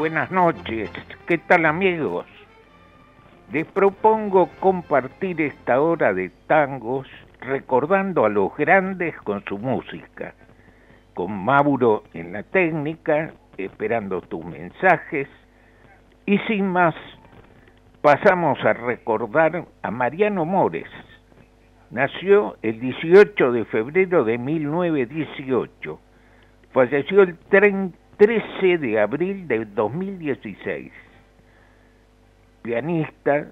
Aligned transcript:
Buenas 0.00 0.30
noches, 0.30 0.90
¿qué 1.26 1.36
tal 1.36 1.66
amigos? 1.66 2.24
Les 3.52 3.66
propongo 3.66 4.48
compartir 4.58 5.42
esta 5.42 5.78
hora 5.82 6.14
de 6.14 6.30
tangos 6.46 7.06
recordando 7.38 8.24
a 8.24 8.30
los 8.30 8.56
grandes 8.56 9.14
con 9.24 9.44
su 9.44 9.58
música, 9.58 10.32
con 11.12 11.44
Mauro 11.44 12.04
en 12.14 12.32
la 12.32 12.44
técnica, 12.44 13.34
esperando 13.58 14.22
tus 14.22 14.42
mensajes, 14.42 15.28
y 16.24 16.38
sin 16.48 16.66
más, 16.66 16.94
pasamos 18.00 18.58
a 18.64 18.72
recordar 18.72 19.66
a 19.82 19.90
Mariano 19.90 20.46
Mores. 20.46 20.88
Nació 21.90 22.56
el 22.62 22.80
18 22.80 23.52
de 23.52 23.66
febrero 23.66 24.24
de 24.24 24.38
1918, 24.38 26.00
falleció 26.72 27.20
el 27.20 27.36
30 27.36 28.00
13 28.20 28.76
de 28.76 29.00
abril 29.00 29.48
de 29.48 29.64
2016. 29.64 30.92
Pianista, 32.60 33.46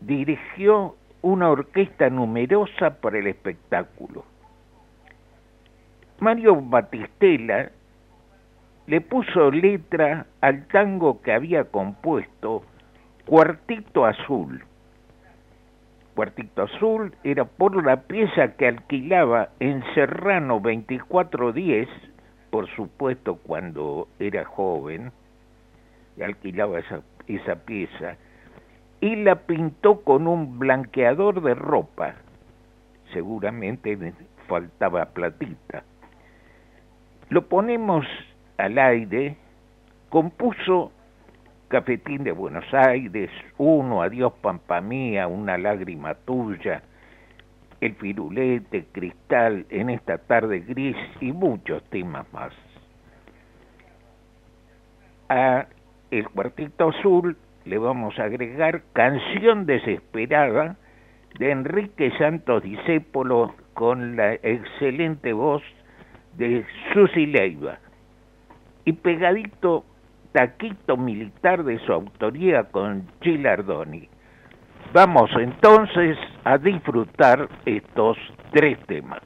dirigió 0.00 0.96
una 1.22 1.50
orquesta 1.50 2.10
numerosa 2.10 3.00
para 3.00 3.20
el 3.20 3.28
espectáculo. 3.28 4.24
Mario 6.18 6.60
Batistela 6.62 7.70
le 8.88 9.00
puso 9.02 9.52
letra 9.52 10.26
al 10.40 10.66
tango 10.66 11.22
que 11.22 11.32
había 11.32 11.62
compuesto 11.62 12.64
Cuartito 13.24 14.04
Azul. 14.04 14.64
Cuartito 16.16 16.62
Azul 16.64 17.14
era 17.22 17.44
por 17.44 17.86
la 17.86 18.02
pieza 18.02 18.56
que 18.56 18.66
alquilaba 18.66 19.50
en 19.60 19.84
Serrano 19.94 20.54
2410 20.54 22.15
por 22.56 22.70
supuesto, 22.70 23.34
cuando 23.34 24.08
era 24.18 24.46
joven, 24.46 25.12
alquilaba 26.24 26.78
esa, 26.78 27.02
esa 27.26 27.56
pieza, 27.66 28.16
y 28.98 29.14
la 29.16 29.34
pintó 29.34 30.00
con 30.00 30.26
un 30.26 30.58
blanqueador 30.58 31.42
de 31.42 31.54
ropa. 31.54 32.14
Seguramente 33.12 34.14
faltaba 34.48 35.04
platita. 35.04 35.84
Lo 37.28 37.46
ponemos 37.46 38.06
al 38.56 38.78
aire, 38.78 39.36
compuso 40.08 40.92
Cafetín 41.68 42.24
de 42.24 42.32
Buenos 42.32 42.72
Aires, 42.72 43.28
Uno, 43.58 44.00
Adiós 44.00 44.32
Pampa 44.40 44.80
Mía, 44.80 45.26
Una 45.28 45.58
lágrima 45.58 46.14
tuya, 46.14 46.82
el 47.80 47.94
firulete, 47.94 48.86
cristal, 48.92 49.66
en 49.70 49.90
esta 49.90 50.18
tarde 50.18 50.60
gris 50.60 50.96
y 51.20 51.32
muchos 51.32 51.82
temas 51.90 52.26
más. 52.32 52.52
A 55.28 55.66
el 56.10 56.28
cuartito 56.28 56.90
azul 56.90 57.36
le 57.64 57.78
vamos 57.78 58.18
a 58.18 58.24
agregar 58.24 58.82
Canción 58.92 59.66
Desesperada 59.66 60.76
de 61.38 61.50
Enrique 61.50 62.12
Santos 62.16 62.62
Discépolo 62.62 63.54
con 63.74 64.16
la 64.16 64.34
excelente 64.34 65.32
voz 65.32 65.62
de 66.36 66.64
Susi 66.92 67.26
Leiva. 67.26 67.78
Y 68.84 68.92
pegadito 68.92 69.84
Taquito 70.32 70.96
Militar 70.96 71.64
de 71.64 71.78
su 71.80 71.92
autoría 71.92 72.64
con 72.64 73.06
Chilardoni. 73.20 74.08
Vamos 74.92 75.30
entonces 75.38 76.16
a 76.44 76.58
disfrutar 76.58 77.48
estos 77.64 78.16
tres 78.52 78.78
temas. 78.86 79.20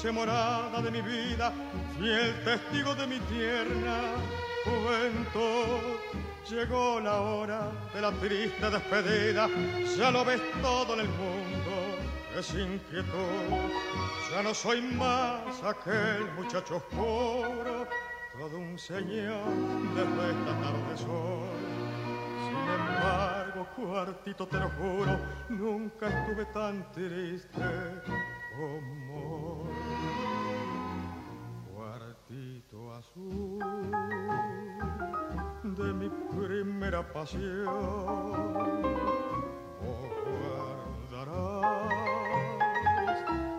Dulce 0.00 0.12
morada 0.12 0.80
de 0.80 0.90
mi 0.90 1.02
vida, 1.02 1.52
fiel 1.98 2.32
testigo 2.42 2.94
de 2.94 3.06
mi 3.06 3.18
tierna 3.20 4.14
juventud. 4.64 5.98
Llegó 6.48 7.00
la 7.00 7.20
hora 7.20 7.70
de 7.92 8.00
la 8.00 8.10
triste 8.12 8.70
despedida, 8.70 9.46
ya 9.98 10.10
lo 10.10 10.24
ves 10.24 10.40
todo 10.62 10.94
en 10.94 11.00
el 11.00 11.08
mundo, 11.08 11.98
es 12.34 12.48
inquietud. 12.54 13.70
Ya 14.32 14.42
no 14.42 14.54
soy 14.54 14.80
más 14.80 15.62
aquel 15.62 16.24
muchacho 16.34 16.76
oscuro, 16.76 17.86
todo 18.38 18.56
un 18.56 18.78
señor 18.78 19.44
desde 19.94 20.30
esta 20.30 20.60
tarde 20.62 20.96
soy. 20.96 21.60
Sin 22.46 22.86
embargo, 22.88 23.68
cuartito, 23.76 24.46
te 24.46 24.58
lo 24.60 24.70
juro, 24.70 25.20
nunca 25.50 26.08
estuve 26.08 26.46
tan 26.46 26.90
triste 26.92 27.60
como 28.56 29.09
primera 36.90 37.02
pasión. 37.12 37.68
Oh, 39.80 40.08
guardarás 41.10 41.68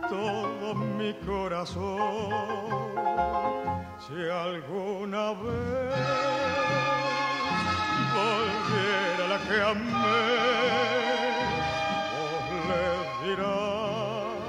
todo 0.09 0.75
mi 0.75 1.13
corazón 1.25 2.29
si 3.99 4.19
alguna 4.29 5.31
vez 5.31 5.95
volviera 8.17 9.23
la 9.29 9.39
que 9.47 9.57
amé, 9.61 10.23
vos 12.11 12.43
le 12.69 12.83
dirás 13.29 14.41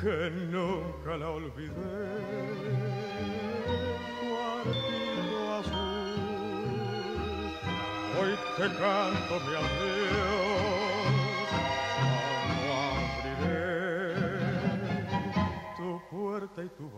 que 0.00 0.16
nunca 0.52 1.12
la 1.16 1.28
olvidé. 1.30 2.53
Te 8.56 8.62
canto 8.62 9.34
mi 9.46 9.54
adiós, 9.62 11.14
no 12.60 12.72
abriré 12.94 14.14
tu 15.76 15.88
puerta 16.08 16.62
y 16.62 16.68
tu 16.78 16.88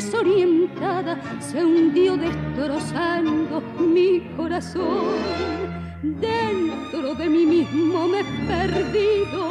desorientada 0.00 1.20
se 1.40 1.62
hundió 1.62 2.16
destrozando 2.16 3.60
mi 3.78 4.20
corazón. 4.34 5.04
Dentro 6.02 7.14
de 7.14 7.28
mí 7.28 7.44
mismo 7.44 8.08
me 8.08 8.20
he 8.20 8.24
perdido, 8.46 9.42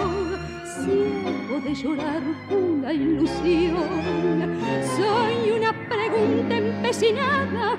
ciego 0.66 1.62
de 1.64 1.76
llorar 1.76 2.24
una 2.50 2.92
ilusión. 2.92 4.58
Soy 4.98 5.52
una 5.52 5.72
pregunta 5.88 6.58
empecinada 6.58 7.78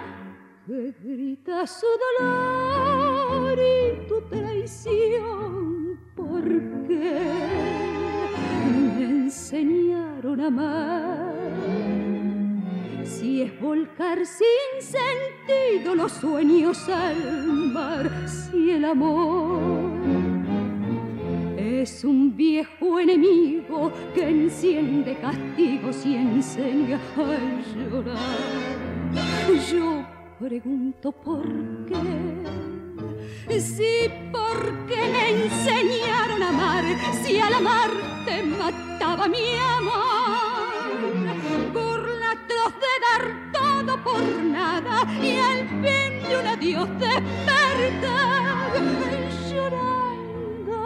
que 0.64 0.94
grita 1.02 1.66
su 1.66 1.86
dolor 2.20 3.58
y 3.58 4.06
tu 4.06 4.20
traición. 4.28 5.98
¿Por 6.14 6.44
qué? 6.86 7.20
me 8.96 9.04
enseñaron 9.04 10.40
a 10.40 10.46
amar. 10.46 11.29
Si 13.10 13.42
es 13.42 13.60
volcar 13.60 14.24
sin 14.24 14.80
sentido 14.80 15.96
los 15.96 16.12
sueños 16.12 16.88
al 16.88 17.72
mar, 17.72 18.08
si 18.28 18.70
el 18.70 18.84
amor 18.84 19.90
es 21.58 22.04
un 22.04 22.36
viejo 22.36 23.00
enemigo 23.00 23.90
que 24.14 24.28
enciende 24.28 25.18
castigos 25.18 26.06
y 26.06 26.14
enseña 26.14 27.00
a 27.16 27.74
llorar. 27.74 28.16
Yo 29.70 30.06
pregunto 30.38 31.10
por 31.10 31.44
qué. 31.86 33.60
Si 33.60 34.08
porque 34.30 34.96
me 34.96 35.44
enseñaron 35.44 36.42
a 36.42 36.48
amar, 36.48 36.84
si 37.24 37.38
al 37.38 37.54
amar 37.54 37.90
te 38.24 38.42
mataba 38.44 39.26
mi 39.26 39.56
amor. 39.78 40.59
Burlatos 42.50 42.74
de 42.80 42.94
dar 43.06 43.52
todo 43.52 44.02
por 44.02 44.22
nada 44.42 45.06
y 45.22 45.36
al 45.36 45.68
fin 45.68 46.28
de 46.28 46.36
un 46.38 46.46
adiós 46.46 46.88
despertar 46.98 48.66
llorando. 49.50 50.78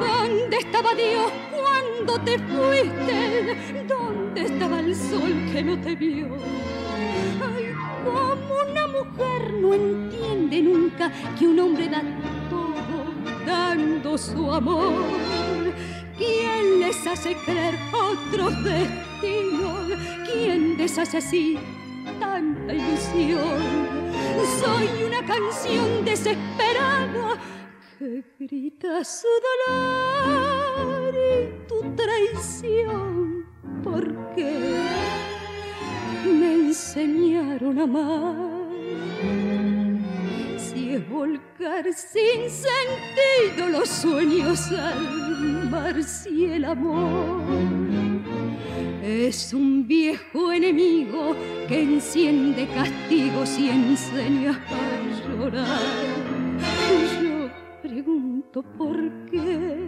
¿Dónde 0.00 0.56
estaba 0.58 0.94
Dios 0.94 1.32
cuando 1.50 2.20
te 2.20 2.38
fuiste? 2.38 3.84
¿Dónde 3.88 4.42
estaba 4.42 4.80
el 4.80 4.94
sol 4.94 5.50
que 5.52 5.62
no 5.62 5.80
te 5.80 5.96
vio? 5.96 6.28
Ay, 7.56 7.74
como 8.04 8.54
una 8.70 8.86
mujer 8.88 9.54
no 9.60 9.74
entiende 9.74 10.62
nunca 10.62 11.10
que 11.38 11.46
un 11.46 11.58
hombre 11.58 11.88
da 11.88 12.02
todo 12.50 13.12
dando 13.46 14.18
su 14.18 14.52
amor. 14.52 15.41
¿Quién 16.16 16.80
les 16.80 17.06
hace 17.06 17.34
creer 17.44 17.74
otros 17.92 18.52
destinos? 18.64 19.98
¿Quién 20.30 20.76
deshace 20.76 21.18
así 21.18 21.58
tanta 22.20 22.74
ilusión? 22.74 23.92
Soy 24.60 25.04
una 25.06 25.24
canción 25.24 26.04
desesperada 26.04 27.38
que 27.98 28.24
grita 28.38 29.04
su 29.04 29.28
dolor 29.66 31.14
y 31.14 31.68
tu 31.68 31.94
traición. 31.94 33.46
¿Por 33.82 34.34
qué 34.34 34.76
me 36.24 36.54
enseñaron 36.54 37.78
a 37.78 37.82
amar? 37.84 38.52
Si 40.58 40.94
es 40.94 41.08
volcar 41.08 41.84
sin 41.92 42.50
sentido 42.50 43.68
los 43.70 43.88
sueños 43.88 44.70
al 44.72 45.51
si 46.04 46.46
el 46.46 46.64
amor 46.64 47.42
es 49.02 49.52
un 49.52 49.86
viejo 49.86 50.52
enemigo 50.52 51.36
que 51.68 51.82
enciende 51.82 52.68
castigos 52.68 53.58
y 53.58 53.70
enseña 53.70 54.60
a 54.68 55.28
llorar 55.28 56.12
pregunto 57.82 58.62
por 58.78 58.96
qué. 59.30 59.86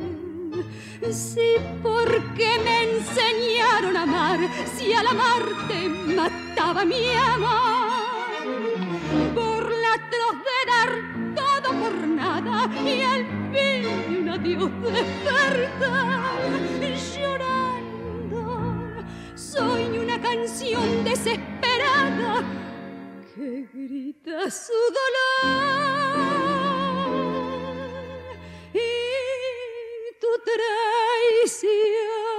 Si 1.11 1.57
porque 1.83 2.49
me 2.65 2.83
enseñaron 2.85 3.97
a 3.97 4.03
amar, 4.03 4.39
si 4.77 4.93
al 4.93 5.07
amarte 5.07 5.89
mataba 6.15 6.85
mi 6.85 7.11
amor. 7.35 7.94
Por 11.69 11.93
y 12.87 13.01
al 13.03 13.27
fin 13.53 13.87
un 14.19 14.29
adiós 14.29 14.71
despertar 14.83 16.35
llorando. 17.15 18.43
Soy 19.35 19.99
una 19.99 20.21
canción 20.21 21.05
desesperada 21.05 22.43
que 23.35 23.69
grita 23.73 24.51
su 24.51 24.73
dolor. 24.73 25.94
traición. 30.44 32.33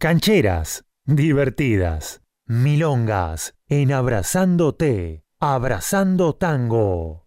Cancheras, 0.00 0.84
divertidas, 1.06 2.24
milongas, 2.48 3.54
en 3.68 3.92
Abrazándote, 3.92 5.22
Abrazando 5.38 6.32
Tango. 6.32 7.22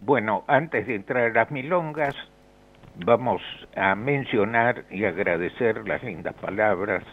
Bueno, 0.00 0.44
antes 0.46 0.86
de 0.86 0.94
entrar 0.94 1.24
a 1.24 1.34
las 1.34 1.50
milongas, 1.50 2.14
vamos 3.04 3.42
a 3.76 3.94
mencionar 3.94 4.86
y 4.90 5.04
agradecer 5.04 5.86
las 5.86 6.02
lindas 6.02 6.34
palabras 6.36 7.04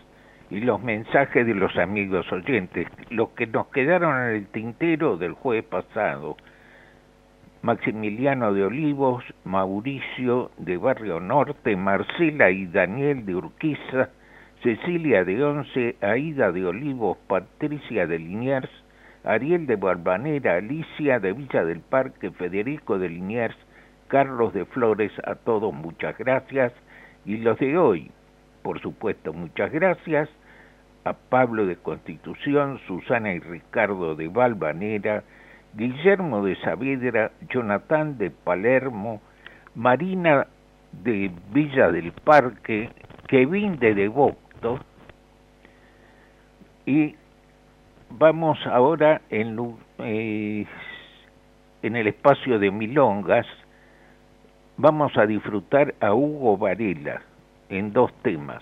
y 0.50 0.62
los 0.62 0.82
mensajes 0.82 1.46
de 1.46 1.54
los 1.54 1.76
amigos 1.76 2.26
oyentes, 2.32 2.88
los 3.10 3.32
que 3.32 3.48
nos 3.48 3.68
quedaron 3.68 4.16
en 4.30 4.36
el 4.36 4.48
tintero 4.48 5.18
del 5.18 5.34
jueves 5.34 5.66
pasado. 5.66 6.38
Maximiliano 7.64 8.54
de 8.54 8.66
Olivos, 8.66 9.24
Mauricio 9.46 10.52
de 10.58 10.76
Barrio 10.76 11.22
Norte, 11.22 11.78
Marcela 11.78 12.52
y 12.52 12.66
Daniel 12.66 13.26
de 13.26 13.36
Urquiza, 13.36 14.10
Cecilia 14.62 15.24
de 15.24 15.42
Once, 15.42 15.96
Aida 16.02 16.52
de 16.52 16.66
Olivos, 16.66 17.18
Patricia 17.26 18.06
de 18.06 18.20
Liniers, 18.20 18.70
Ariel 19.24 19.66
de 19.66 19.78
Barbanera, 19.78 20.58
Alicia 20.58 21.22
de 21.22 21.32
Villa 21.32 21.64
del 21.64 21.80
Parque, 21.80 22.32
Federico 22.32 23.00
de 23.00 23.08
Liniers, 23.08 23.56
Carlos 24.10 24.54
de 24.54 24.66
Flores, 24.66 25.14
a 25.24 25.36
todos 25.36 25.74
muchas 25.74 26.18
gracias. 26.18 26.74
Y 27.24 27.38
los 27.38 27.58
de 27.60 27.78
hoy, 27.78 28.12
por 28.62 28.82
supuesto, 28.82 29.32
muchas 29.32 29.72
gracias 29.72 30.28
a 31.06 31.14
Pablo 31.14 31.66
de 31.66 31.78
Constitución, 31.78 32.82
Susana 32.88 33.32
y 33.34 33.40
Ricardo 33.40 34.16
de 34.16 34.28
Valvanera, 34.28 35.24
Guillermo 35.74 36.46
de 36.46 36.56
Saavedra, 36.58 37.32
Jonathan 37.50 38.18
de 38.18 38.30
Palermo, 38.30 39.22
Marina 39.76 40.48
de 40.92 41.32
Villa 41.52 41.92
del 41.92 42.12
Parque, 42.12 42.90
Kevin 43.28 43.80
de 43.80 43.96
Devoto, 43.96 44.80
y 46.86 47.16
vamos 48.10 48.58
ahora 48.68 49.22
en, 49.30 49.58
eh, 50.00 50.66
en 51.82 51.96
el 51.96 52.08
espacio 52.08 52.60
de 52.60 52.70
Milongas, 52.72 53.48
vamos 54.78 55.18
a 55.18 55.26
disfrutar 55.26 55.96
a 56.00 56.14
Hugo 56.14 56.58
Varela 56.58 57.22
en 57.70 57.94
dos 57.94 58.14
temas. 58.22 58.62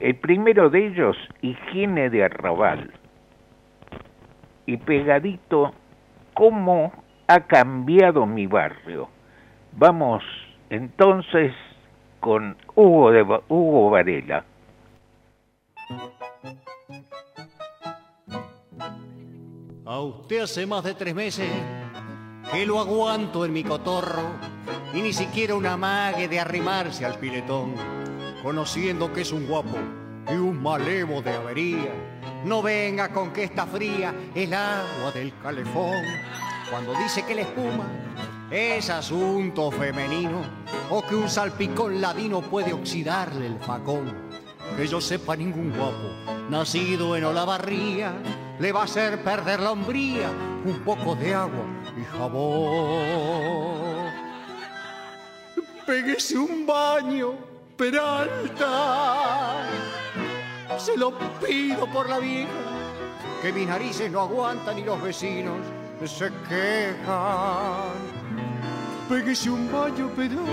El 0.00 0.16
primero 0.16 0.70
de 0.70 0.88
ellos, 0.88 1.16
higiene 1.40 2.10
de 2.10 2.24
arrabal. 2.24 2.90
Y 4.66 4.78
pegadito, 4.78 5.72
cómo 6.34 6.92
ha 7.26 7.40
cambiado 7.40 8.26
mi 8.26 8.46
barrio. 8.46 9.08
Vamos 9.72 10.22
entonces 10.68 11.52
con 12.20 12.56
Hugo, 12.74 13.10
de, 13.10 13.22
Hugo 13.48 13.90
Varela. 13.90 14.44
A 19.86 20.00
usted 20.00 20.42
hace 20.42 20.66
más 20.66 20.82
de 20.84 20.94
tres 20.94 21.14
meses 21.14 21.48
que 22.52 22.66
lo 22.66 22.80
aguanto 22.80 23.44
en 23.44 23.52
mi 23.52 23.62
cotorro 23.62 24.22
y 24.92 25.02
ni 25.02 25.12
siquiera 25.12 25.54
una 25.54 25.76
mague 25.76 26.28
de 26.28 26.40
arrimarse 26.40 27.04
al 27.04 27.18
piletón, 27.18 27.74
conociendo 28.42 29.12
que 29.12 29.22
es 29.22 29.32
un 29.32 29.46
guapo 29.46 30.03
y 30.30 30.34
un 30.34 30.62
malevo 30.62 31.22
de 31.22 31.30
avería. 31.34 31.92
No 32.44 32.62
venga 32.62 33.10
con 33.10 33.32
que 33.32 33.44
está 33.44 33.66
fría 33.66 34.14
el 34.34 34.52
agua 34.54 35.10
del 35.12 35.32
calefón. 35.38 36.04
Cuando 36.70 36.94
dice 36.94 37.24
que 37.24 37.34
la 37.34 37.42
espuma 37.42 37.86
es 38.50 38.90
asunto 38.90 39.70
femenino 39.70 40.42
o 40.90 41.02
que 41.02 41.14
un 41.14 41.28
salpicón 41.28 42.00
ladino 42.00 42.40
puede 42.42 42.72
oxidarle 42.72 43.46
el 43.46 43.58
facón. 43.58 44.12
Que 44.76 44.86
yo 44.86 45.00
sepa 45.00 45.36
ningún 45.36 45.72
guapo 45.76 46.34
nacido 46.50 47.16
en 47.16 47.24
Olavarría 47.24 48.12
le 48.58 48.72
va 48.72 48.82
a 48.82 48.84
hacer 48.84 49.22
perder 49.22 49.60
la 49.60 49.72
hombría 49.72 50.30
un 50.64 50.80
poco 50.80 51.14
de 51.14 51.34
agua 51.34 51.64
y 51.96 52.04
jabón. 52.04 53.04
Péguese 55.86 56.38
un 56.38 56.66
baño, 56.66 57.34
Peralta. 57.76 59.64
Se 60.84 60.98
lo 60.98 61.12
pido 61.40 61.86
por 61.86 62.10
la 62.10 62.18
vieja, 62.18 62.50
que 63.40 63.50
mis 63.54 63.66
narices 63.66 64.10
no 64.10 64.20
aguantan 64.20 64.78
y 64.78 64.82
los 64.82 65.00
vecinos 65.00 65.60
se 66.04 66.30
quejan. 66.46 67.94
Péguese 69.08 69.48
un 69.48 69.72
baño, 69.72 70.10
Peralta, 70.14 70.44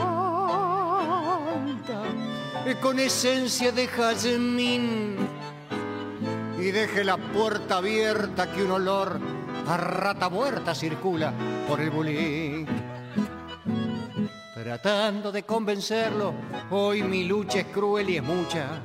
con 2.82 2.98
esencia 3.00 3.74
de 3.74 3.88
jazmín 3.88 5.18
y 6.58 6.72
deje 6.72 7.04
la 7.04 7.18
puerta 7.18 7.80
abierta 7.80 8.50
que 8.54 8.64
un 8.64 8.72
olor 8.72 9.20
a 9.68 9.76
rata 9.76 10.30
muerta 10.30 10.74
circula 10.74 11.34
por 11.68 11.82
el 11.82 11.90
bulín. 11.90 12.66
Tratando 14.54 15.30
de 15.30 15.44
convencerlo, 15.44 16.34
hoy 16.70 17.04
mi 17.04 17.26
lucha 17.26 17.60
es 17.60 17.66
cruel 17.66 18.12
y 18.12 18.16
es 18.16 18.24
mucha. 18.24 18.82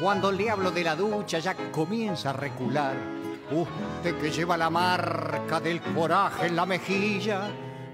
Cuando 0.00 0.30
le 0.30 0.48
hablo 0.48 0.70
de 0.70 0.84
la 0.84 0.94
ducha 0.94 1.38
ya 1.38 1.54
comienza 1.72 2.30
a 2.30 2.32
recular. 2.32 2.96
Usted 3.50 4.18
que 4.20 4.30
lleva 4.30 4.56
la 4.56 4.70
marca 4.70 5.58
del 5.60 5.80
coraje 5.80 6.46
en 6.46 6.56
la 6.56 6.66
mejilla, 6.66 7.48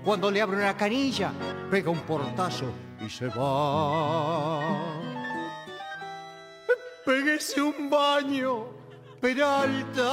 cuando 0.04 0.30
le 0.30 0.42
abro 0.42 0.58
una 0.58 0.76
canilla, 0.76 1.32
pega 1.70 1.90
un 1.90 2.00
portazo 2.00 2.66
y 3.00 3.08
se 3.08 3.28
va. 3.28 4.60
Péguese 7.04 7.62
un 7.62 7.88
baño 7.88 8.74
Peralta. 9.24 10.10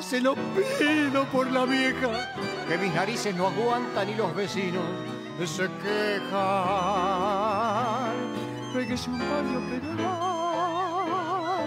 Se 0.00 0.20
lo 0.20 0.34
pido 0.78 1.24
por 1.32 1.50
la 1.50 1.64
vieja, 1.64 2.34
que 2.68 2.76
mis 2.76 2.92
narices 2.92 3.34
no 3.34 3.46
aguantan 3.46 4.10
y 4.10 4.14
los 4.14 4.34
vecinos 4.34 4.84
se 5.46 5.66
quejan. 5.82 6.34
Un 8.74 9.18
baño 9.20 9.60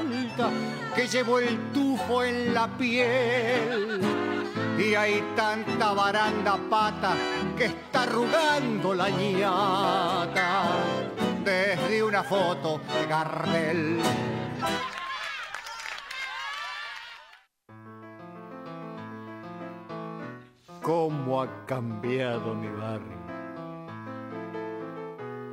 Peralta, 0.04 0.50
que 0.94 1.08
llevo 1.08 1.40
el 1.40 1.72
tufo 1.72 2.22
en 2.22 2.54
la 2.54 2.68
piel. 2.68 4.02
Y 4.78 4.94
hay 4.94 5.24
tanta 5.34 5.94
baranda 5.94 6.58
pata 6.70 7.16
que 7.58 7.66
está 7.66 8.04
arrugando 8.04 8.94
la 8.94 9.10
ñata 9.10 10.66
desde 11.46 12.04
una 12.04 12.24
foto 12.24 12.82
de 12.94 13.08
Gardel. 13.08 14.02
cómo 20.88 21.42
ha 21.42 21.66
cambiado 21.66 22.56
mi 22.56 22.70
barrio. 22.70 23.37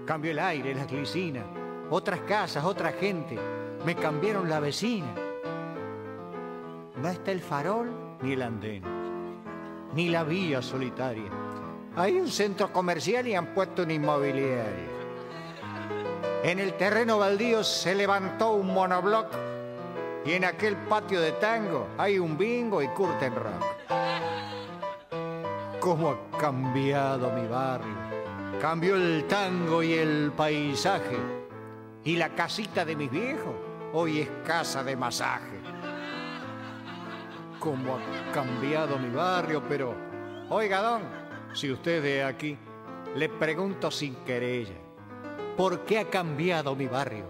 Cambió 0.04 0.30
el 0.32 0.38
aire, 0.38 0.74
las 0.74 0.86
glicinas, 0.86 1.44
otras 1.90 2.20
casas, 2.20 2.64
otra 2.64 2.92
gente. 2.92 3.38
Me 3.84 3.94
cambiaron 3.94 4.48
la 4.48 4.60
vecina. 4.60 5.14
No 6.96 7.08
está 7.08 7.32
el 7.32 7.40
farol 7.40 7.90
ni 8.22 8.32
el 8.32 8.42
andén, 8.42 8.82
ni 9.94 10.08
la 10.08 10.24
vía 10.24 10.62
solitaria. 10.62 11.30
Hay 11.96 12.18
un 12.18 12.28
centro 12.28 12.72
comercial 12.72 13.26
y 13.28 13.34
han 13.34 13.54
puesto 13.54 13.82
un 13.82 13.90
inmobiliario. 13.90 14.94
En 16.42 16.58
el 16.58 16.74
terreno 16.74 17.18
baldío 17.18 17.64
se 17.64 17.94
levantó 17.94 18.52
un 18.54 18.72
monobloc 18.72 19.28
y 20.24 20.32
en 20.32 20.44
aquel 20.44 20.76
patio 20.76 21.20
de 21.20 21.32
tango 21.32 21.88
hay 21.98 22.18
un 22.18 22.36
bingo 22.36 22.82
y 22.82 22.88
curtain 22.88 23.34
rock 23.34 23.64
cómo 25.84 26.08
ha 26.08 26.38
cambiado 26.38 27.30
mi 27.32 27.46
barrio. 27.46 28.13
Cambió 28.60 28.96
el 28.96 29.24
tango 29.26 29.82
y 29.82 29.94
el 29.94 30.32
paisaje. 30.36 31.18
Y 32.04 32.16
la 32.16 32.30
casita 32.30 32.84
de 32.84 32.96
mis 32.96 33.10
viejos 33.10 33.54
hoy 33.92 34.20
es 34.20 34.28
casa 34.44 34.82
de 34.82 34.96
masaje. 34.96 35.60
Cómo 37.60 37.96
ha 37.96 38.32
cambiado 38.32 38.98
mi 38.98 39.08
barrio, 39.10 39.62
pero, 39.68 39.94
oiga, 40.50 40.82
don, 40.82 41.02
si 41.54 41.70
usted 41.70 42.04
es 42.04 42.24
aquí, 42.24 42.58
le 43.14 43.28
pregunto 43.28 43.90
sin 43.90 44.16
querella, 44.16 44.74
¿por 45.56 45.84
qué 45.84 46.00
ha 46.00 46.10
cambiado 46.10 46.74
mi 46.74 46.88
barrio? 46.88 47.26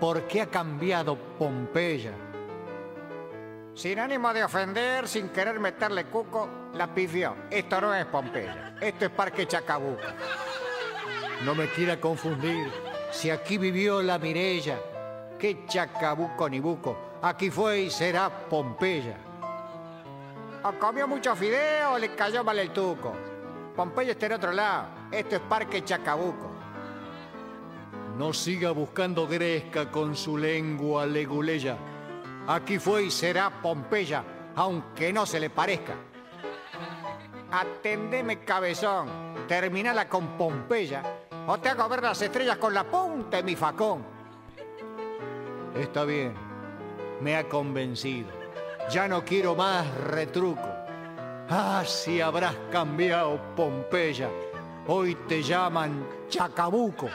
¿Por 0.00 0.26
qué 0.26 0.40
ha 0.40 0.46
cambiado 0.46 1.18
Pompeya? 1.38 2.29
Sin 3.74 3.98
ánimo 3.98 4.32
de 4.32 4.44
ofender, 4.44 5.06
sin 5.06 5.28
querer 5.28 5.60
meterle 5.60 6.04
cuco, 6.06 6.48
la 6.74 6.92
pifió. 6.92 7.36
Esto 7.50 7.80
no 7.80 7.94
es 7.94 8.04
Pompeya, 8.06 8.74
esto 8.80 9.04
es 9.06 9.10
Parque 9.10 9.46
Chacabuco. 9.46 10.02
No 11.44 11.54
me 11.54 11.68
quiera 11.70 11.98
confundir, 12.00 12.70
si 13.10 13.30
aquí 13.30 13.58
vivió 13.58 14.02
la 14.02 14.18
Mirella, 14.18 14.78
qué 15.38 15.64
Chacabuco 15.66 16.48
ni 16.48 16.60
Buco, 16.60 17.18
aquí 17.22 17.50
fue 17.50 17.82
y 17.82 17.90
será 17.90 18.28
Pompeya. 18.28 19.16
O 20.64 20.72
comió 20.72 21.08
mucho 21.08 21.34
fideo 21.34 21.92
o 21.92 21.98
le 21.98 22.14
cayó 22.14 22.44
mal 22.44 22.58
el 22.58 22.70
tuco. 22.70 23.14
Pompeya 23.74 24.12
está 24.12 24.26
en 24.26 24.32
otro 24.32 24.52
lado, 24.52 24.88
esto 25.10 25.36
es 25.36 25.42
Parque 25.42 25.84
Chacabuco. 25.84 26.50
No 28.18 28.34
siga 28.34 28.72
buscando 28.72 29.26
Gresca 29.26 29.90
con 29.90 30.14
su 30.14 30.36
lengua 30.36 31.06
leguleya. 31.06 31.78
Aquí 32.46 32.78
fue 32.78 33.04
y 33.04 33.10
será 33.10 33.50
Pompeya, 33.62 34.24
aunque 34.56 35.12
no 35.12 35.26
se 35.26 35.40
le 35.40 35.50
parezca. 35.50 35.94
Atendeme, 37.52 38.44
cabezón. 38.44 39.08
Terminala 39.48 40.08
con 40.08 40.36
Pompeya. 40.36 41.02
O 41.46 41.58
te 41.58 41.68
hago 41.68 41.88
ver 41.88 42.02
las 42.02 42.22
estrellas 42.22 42.58
con 42.58 42.72
la 42.72 42.84
punta 42.84 43.38
de 43.38 43.42
mi 43.42 43.56
facón. 43.56 44.04
Está 45.74 46.04
bien. 46.04 46.34
Me 47.20 47.36
ha 47.36 47.48
convencido. 47.48 48.28
Ya 48.90 49.08
no 49.08 49.24
quiero 49.24 49.54
más 49.54 49.86
retruco. 49.94 50.68
Ah, 51.48 51.82
si 51.84 52.20
habrás 52.20 52.54
cambiado, 52.70 53.40
Pompeya. 53.56 54.30
Hoy 54.86 55.14
te 55.28 55.42
llaman 55.42 56.06
Chacabuco. 56.28 57.08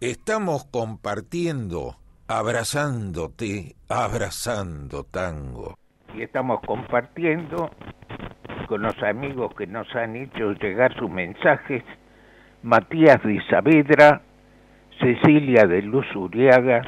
Estamos 0.00 0.66
compartiendo, 0.66 1.96
abrazándote, 2.28 3.76
abrazando 3.88 5.04
tango. 5.04 5.78
Y 6.14 6.20
estamos 6.20 6.60
compartiendo 6.66 7.70
con 8.68 8.82
los 8.82 9.02
amigos 9.02 9.54
que 9.54 9.66
nos 9.66 9.88
han 9.96 10.16
hecho 10.16 10.52
llegar 10.52 10.94
sus 10.98 11.08
mensajes, 11.08 11.82
Matías 12.62 13.22
de 13.22 13.40
Saavedra, 13.48 14.20
Cecilia 15.00 15.66
de 15.66 15.80
Luz 15.80 16.14
Uriaga, 16.14 16.82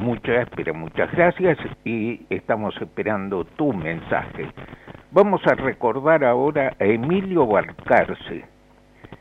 muchas, 0.00 0.48
pero 0.54 0.72
muchas 0.72 1.10
gracias 1.10 1.58
y 1.84 2.26
estamos 2.30 2.76
esperando 2.80 3.44
tu 3.44 3.72
mensaje. 3.72 4.46
Vamos 5.10 5.40
a 5.48 5.56
recordar 5.56 6.22
ahora 6.22 6.76
a 6.78 6.84
Emilio 6.84 7.44
Balcarce. 7.44 8.59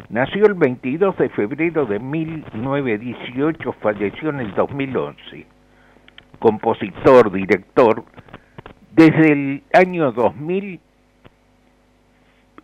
Nació 0.08 0.46
el 0.46 0.54
22 0.54 1.18
de 1.18 1.30
febrero 1.30 1.86
de 1.86 2.00
1918, 2.00 3.74
falleció 3.74 4.30
en 4.30 4.40
el 4.40 4.56
2011. 4.56 5.46
Compositor, 6.40 7.32
director, 7.32 8.04
desde 8.92 9.32
el 9.32 9.64
año 9.74 10.12
2000 10.12 10.80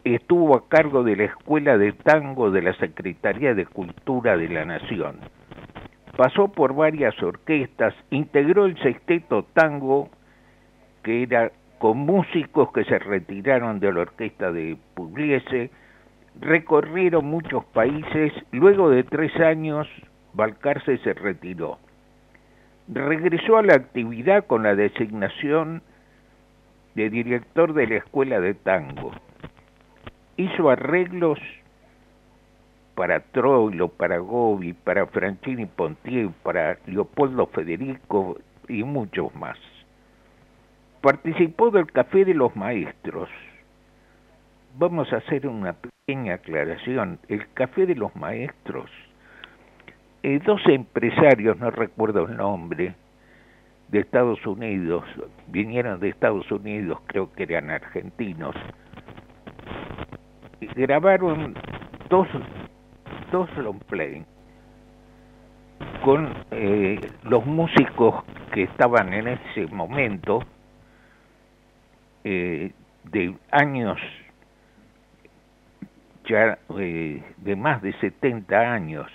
estuvo 0.06 0.56
a 0.56 0.68
cargo 0.68 1.04
de 1.04 1.16
la 1.16 1.24
Escuela 1.26 1.78
de 1.78 1.92
Tango 1.92 2.52
de 2.52 2.62
la 2.62 2.74
Secretaría 2.76 3.54
de 3.54 3.66
Cultura 3.66 4.38
de 4.38 4.50
la 4.50 4.66
Nación. 4.66 5.18
Pasó 6.16 6.48
por 6.48 6.74
varias 6.74 7.22
orquestas, 7.22 7.94
integró 8.12 8.66
el 8.66 8.78
sexteto 8.82 9.44
tango, 9.54 10.10
que 11.04 11.24
era 11.24 11.52
con 11.80 11.98
músicos 11.98 12.72
que 12.72 12.86
se 12.86 13.00
retiraron 13.00 13.80
de 13.80 13.92
la 13.92 14.02
orquesta 14.02 14.52
de 14.52 14.78
Pugliese, 14.94 15.72
recorrieron 16.40 17.26
muchos 17.26 17.64
países, 17.66 18.34
luego 18.52 18.90
de 18.90 19.04
tres 19.04 19.36
años 19.40 19.88
Balcarce 20.34 20.98
se 21.00 21.14
retiró. 21.14 21.80
Regresó 22.88 23.58
a 23.58 23.64
la 23.64 23.74
actividad 23.74 24.46
con 24.46 24.64
la 24.64 24.76
designación 24.76 25.82
de 26.94 27.10
director 27.10 27.74
de 27.74 27.88
la 27.88 27.96
Escuela 27.96 28.40
de 28.40 28.54
Tango. 28.54 29.12
Hizo 30.38 30.70
arreglos 30.70 31.40
para 32.96 33.20
Troilo, 33.20 33.90
para 33.90 34.20
Gobi, 34.20 34.74
para 34.74 35.06
Franchini 35.08 35.66
Pontier, 35.66 36.30
para 36.44 36.78
Leopoldo 36.86 37.48
Federico 37.48 38.38
y 38.68 38.84
muchos 38.84 39.34
más. 39.36 39.58
Participó 41.02 41.72
del 41.72 41.92
Café 41.92 42.26
de 42.26 42.34
los 42.34 42.56
Maestros. 42.56 43.30
Vamos 44.78 45.12
a 45.14 45.18
hacer 45.18 45.48
una 45.48 45.74
pequeña 45.74 46.34
aclaración. 46.34 47.18
El 47.30 47.48
Café 47.54 47.86
de 47.86 47.96
los 47.96 48.14
Maestros, 48.14 48.92
eh, 50.22 50.38
dos 50.46 50.60
empresarios, 50.66 51.58
no 51.60 51.72
recuerdo 51.72 52.28
el 52.28 52.36
nombre, 52.36 52.94
de 53.88 54.00
Estados 54.00 54.46
Unidos, 54.46 55.06
vinieron 55.48 56.02
de 56.02 56.10
Estados 56.10 56.52
Unidos, 56.52 57.00
creo 57.06 57.32
que 57.32 57.44
eran 57.44 57.70
argentinos, 57.70 58.54
y 60.60 60.66
grabaron 60.66 61.54
dos 62.10 62.28
dos 63.32 63.50
long 63.58 63.80
play 63.80 64.26
con 66.04 66.34
eh, 66.52 67.00
los 67.24 67.46
músicos 67.46 68.26
que 68.52 68.64
estaban 68.64 69.14
en 69.14 69.28
ese 69.30 69.68
momento 69.68 70.44
eh, 72.26 72.74
de 73.06 73.36
años 73.52 73.98
ya 76.28 76.58
eh, 76.80 77.24
de 77.38 77.56
más 77.56 77.82
de 77.82 77.94
70 77.94 78.58
años 78.58 79.08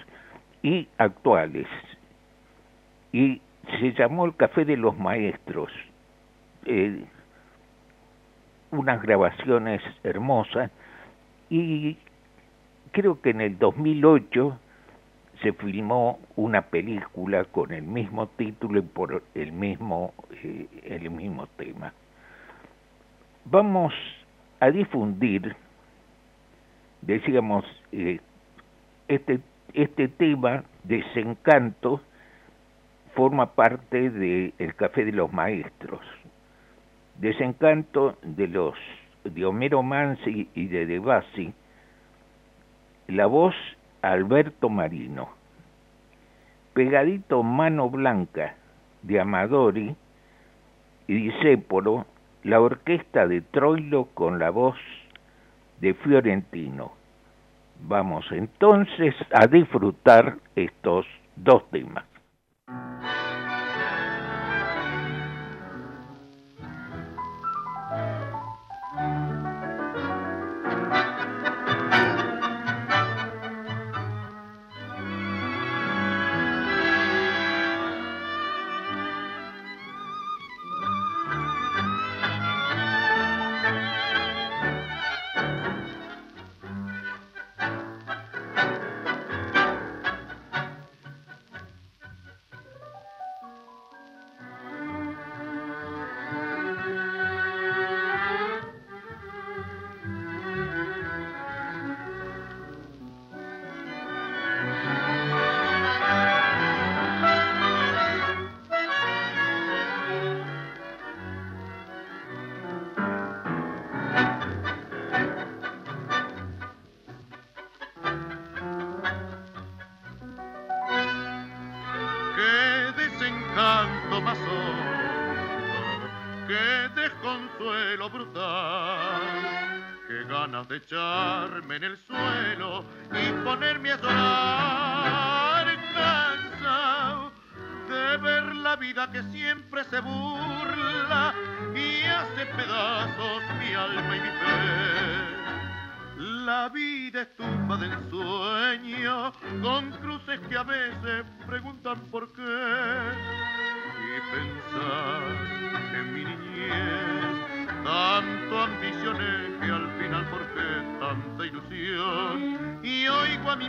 y 0.62 0.88
actuales. 0.98 1.66
Y 3.12 3.40
se 3.80 3.92
llamó 3.92 4.24
el 4.26 4.36
Café 4.36 4.64
de 4.64 4.76
los 4.76 4.96
Maestros. 4.98 5.72
Unas 8.70 9.02
grabaciones 9.02 9.82
hermosas. 10.04 10.70
Y 11.48 11.96
creo 12.92 13.20
que 13.20 13.30
en 13.30 13.40
el 13.40 13.58
2008 13.58 14.58
se 15.42 15.52
filmó 15.54 16.18
una 16.36 16.62
película 16.62 17.44
con 17.44 17.72
el 17.72 17.82
mismo 17.82 18.26
título 18.28 18.80
y 18.80 18.82
por 18.82 19.22
el 19.34 19.52
mismo, 19.52 20.12
eh, 20.42 20.66
el 20.84 21.10
mismo 21.10 21.46
tema. 21.56 21.92
Vamos 23.46 23.94
a 24.60 24.70
difundir, 24.70 25.56
decíamos, 27.02 27.64
eh, 27.92 28.20
este, 29.08 29.40
este 29.74 30.08
tema, 30.08 30.64
Desencanto, 30.84 32.00
forma 33.14 33.54
parte 33.54 34.10
del 34.10 34.54
el 34.58 34.74
Café 34.74 35.04
de 35.04 35.12
los 35.12 35.32
Maestros. 35.32 36.00
Desencanto 37.18 38.16
de 38.22 38.48
los 38.48 38.74
de 39.24 39.44
Homero 39.44 39.82
Mansi 39.82 40.48
y 40.54 40.66
de 40.68 40.86
De 40.86 40.98
Bassi, 40.98 41.52
la 43.08 43.26
voz 43.26 43.54
Alberto 44.02 44.68
Marino. 44.68 45.28
Pegadito 46.72 47.42
Mano 47.42 47.90
Blanca 47.90 48.54
de 49.02 49.20
Amadori 49.20 49.94
y 51.08 51.14
Disépolo, 51.14 52.06
la 52.44 52.60
orquesta 52.60 53.26
de 53.26 53.42
Troilo 53.42 54.06
con 54.14 54.38
la 54.38 54.50
voz 54.50 54.78
de 55.80 55.94
Fiorentino. 55.94 56.92
Vamos 57.82 58.26
entonces 58.30 59.14
a 59.32 59.46
disfrutar 59.46 60.36
estos 60.54 61.06
dos 61.36 61.68
temas. 61.70 62.09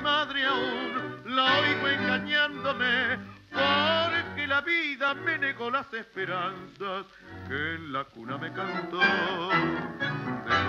Madre 0.01 0.45
aún, 0.45 1.21
la 1.25 1.59
oigo 1.59 1.87
engañándome, 1.87 3.17
porque 3.51 4.47
la 4.47 4.61
vida 4.61 5.13
me 5.13 5.37
negó 5.37 5.69
las 5.69 5.93
esperanzas 5.93 7.05
que 7.47 7.75
en 7.75 7.93
la 7.93 8.03
cuna 8.05 8.37
me 8.37 8.51
cantó. 8.51 8.99
De 8.99 10.61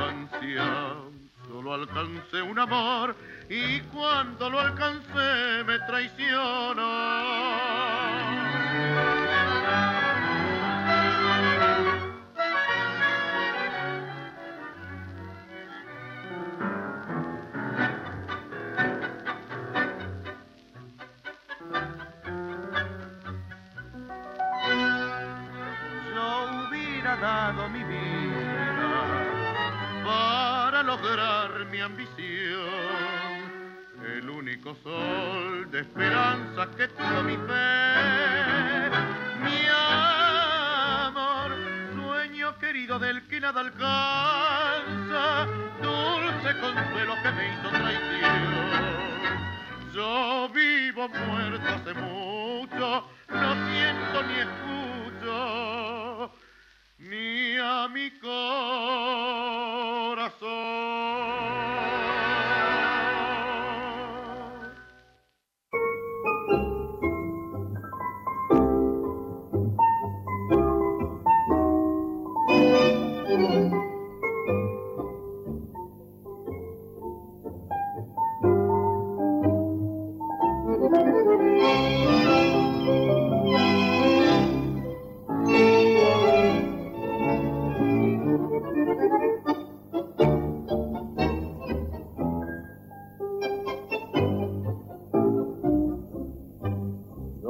solo 1.48 1.74
alcancé 1.74 2.42
un 2.42 2.58
amor 2.58 3.14
y 3.48 3.80
cuando 3.92 4.50
lo 4.50 4.60
alcancé 4.60 5.64
me 5.66 5.78
traicionó. 5.80 7.51
Mi 31.70 31.78
ambición. 31.78 32.58
El 34.02 34.30
único 34.30 34.74
sol 34.82 35.70
de 35.70 35.80
esperanza 35.80 36.68
que 36.74 36.88
tuvo 36.88 37.22
mi 37.22 37.36
fe, 37.36 38.90
mi 39.44 39.66
amor, 41.04 41.52
sueño 41.94 42.58
querido 42.58 42.98
del 42.98 43.26
que 43.28 43.40
nada 43.40 43.60
alcanza, 43.60 45.46
dulce 45.82 46.60
consuelo 46.60 47.14
que 47.22 47.30
me 47.32 47.52
hizo 47.52 47.68
traición. 47.68 48.42
Yo 49.92 50.48
vivo 50.48 51.08
muerto 51.08 51.68
hace 51.74 51.92
mucho, 51.92 53.06
no 53.28 53.54
siento 53.68 54.22
ni 54.28 54.38
escucho 54.38 56.01
ni 57.12 57.58
a 57.58 57.88
mi 57.88 58.10
corazón. 58.18 58.72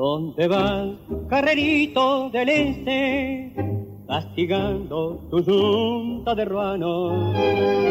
¿Dónde 0.03 0.49
vas, 0.49 0.89
carrerito 1.29 2.29
del 2.31 2.49
este? 2.49 3.55
Castigando 4.09 5.29
tu 5.31 5.45
junta 5.45 6.35
de 6.35 6.45
ruanos 6.45 7.37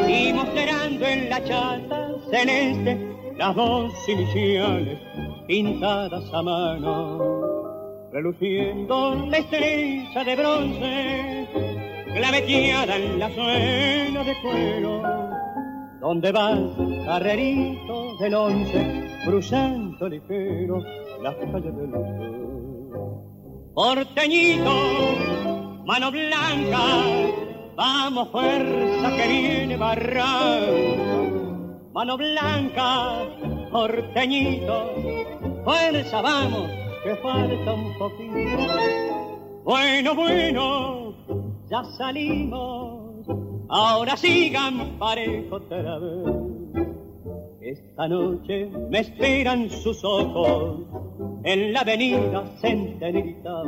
y 0.10 0.34
mostrando 0.34 1.06
en 1.06 1.30
la 1.30 1.42
chata 1.42 2.10
celeste 2.30 3.16
las 3.38 3.56
dos 3.56 3.94
iniciales 4.10 5.00
pintadas 5.48 6.26
a 6.34 6.42
mano, 6.42 8.10
reluciendo 8.12 9.16
la 9.30 9.38
estrella 9.38 10.24
de 10.26 10.36
bronce, 10.36 11.48
claveteada 12.14 12.98
en 12.98 13.20
la 13.20 13.30
suela 13.30 14.24
de 14.26 14.36
cuero. 14.42 15.02
¿Dónde 16.02 16.34
vas, 16.34 16.60
carrerito 17.06 18.18
del 18.20 18.34
once, 18.34 19.08
cruzando 19.24 20.10
ligero 20.10 20.84
las 21.22 21.36
calles 21.36 21.76
del 21.76 21.92
sur? 21.92 22.92
Porteñito, 23.74 24.74
mano 25.86 26.12
blanca, 26.12 26.84
vamos 27.76 28.30
fuerza 28.30 29.16
que 29.16 29.28
viene 29.28 29.78
barranco. 29.78 31.12
Mano 31.94 32.18
blanca, 32.18 33.26
porteñito, 33.72 34.94
fuerza 35.64 36.22
vamos, 36.22 36.70
que 37.04 37.16
falta 37.18 37.74
un 37.74 37.98
poquito. 37.98 38.32
Bueno, 39.64 40.16
bueno, 40.16 41.14
ya 41.70 41.84
salimos, 41.98 43.26
ahora 43.70 44.18
sigan 44.18 44.98
parejo 44.98 45.56
otra 45.56 46.00
vez. 46.00 46.51
Esta 47.72 48.06
noche 48.06 48.70
me 48.90 49.00
esperan 49.00 49.70
sus 49.70 50.04
ojos 50.04 50.82
en 51.46 51.72
la 51.72 51.80
avenida 51.80 52.44
Centenita 52.60 53.64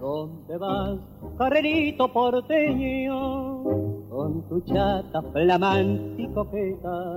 ¿Dónde 0.00 0.56
vas, 0.56 0.98
carrerito 1.36 2.10
porteño? 2.10 3.79
Con 4.10 4.42
tu 4.48 4.60
chata 4.62 5.22
flamante 5.32 6.22
y 6.22 6.28
coqueta, 6.34 7.14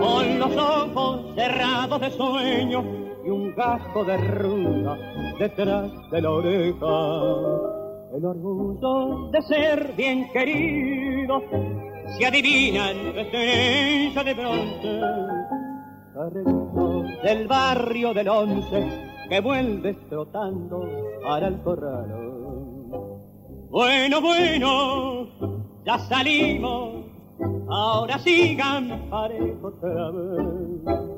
con 0.00 0.38
los 0.40 0.56
ojos 0.56 1.34
cerrados 1.36 2.00
de 2.00 2.10
sueño 2.10 2.84
y 3.24 3.30
un 3.30 3.54
gasto 3.54 4.04
de 4.04 4.16
ruda 4.16 4.98
detrás 5.38 5.88
de 6.10 6.20
la 6.20 6.30
oreja. 6.30 6.86
El 8.12 8.24
orgullo 8.24 9.30
de 9.30 9.42
ser 9.42 9.92
bien 9.96 10.28
querido 10.32 11.42
se 12.18 12.26
adivina 12.26 12.90
en 12.90 13.12
tu 13.12 13.20
esencia 13.20 14.24
de 14.24 14.34
bronce 14.34 15.00
del 17.22 17.46
barrio 17.46 18.12
del 18.12 18.28
once 18.28 18.88
que 19.28 19.40
vuelves 19.40 19.96
trotando 20.08 20.88
para 21.22 21.46
el 21.46 21.62
corral. 21.62 22.30
Bueno, 23.70 24.20
bueno, 24.20 25.69
ya 25.84 25.98
salimos, 25.98 27.06
ahora 27.68 28.18
sigan 28.18 29.08
parejo 29.10 29.68
otra 29.68 30.10
vez. 30.10 31.10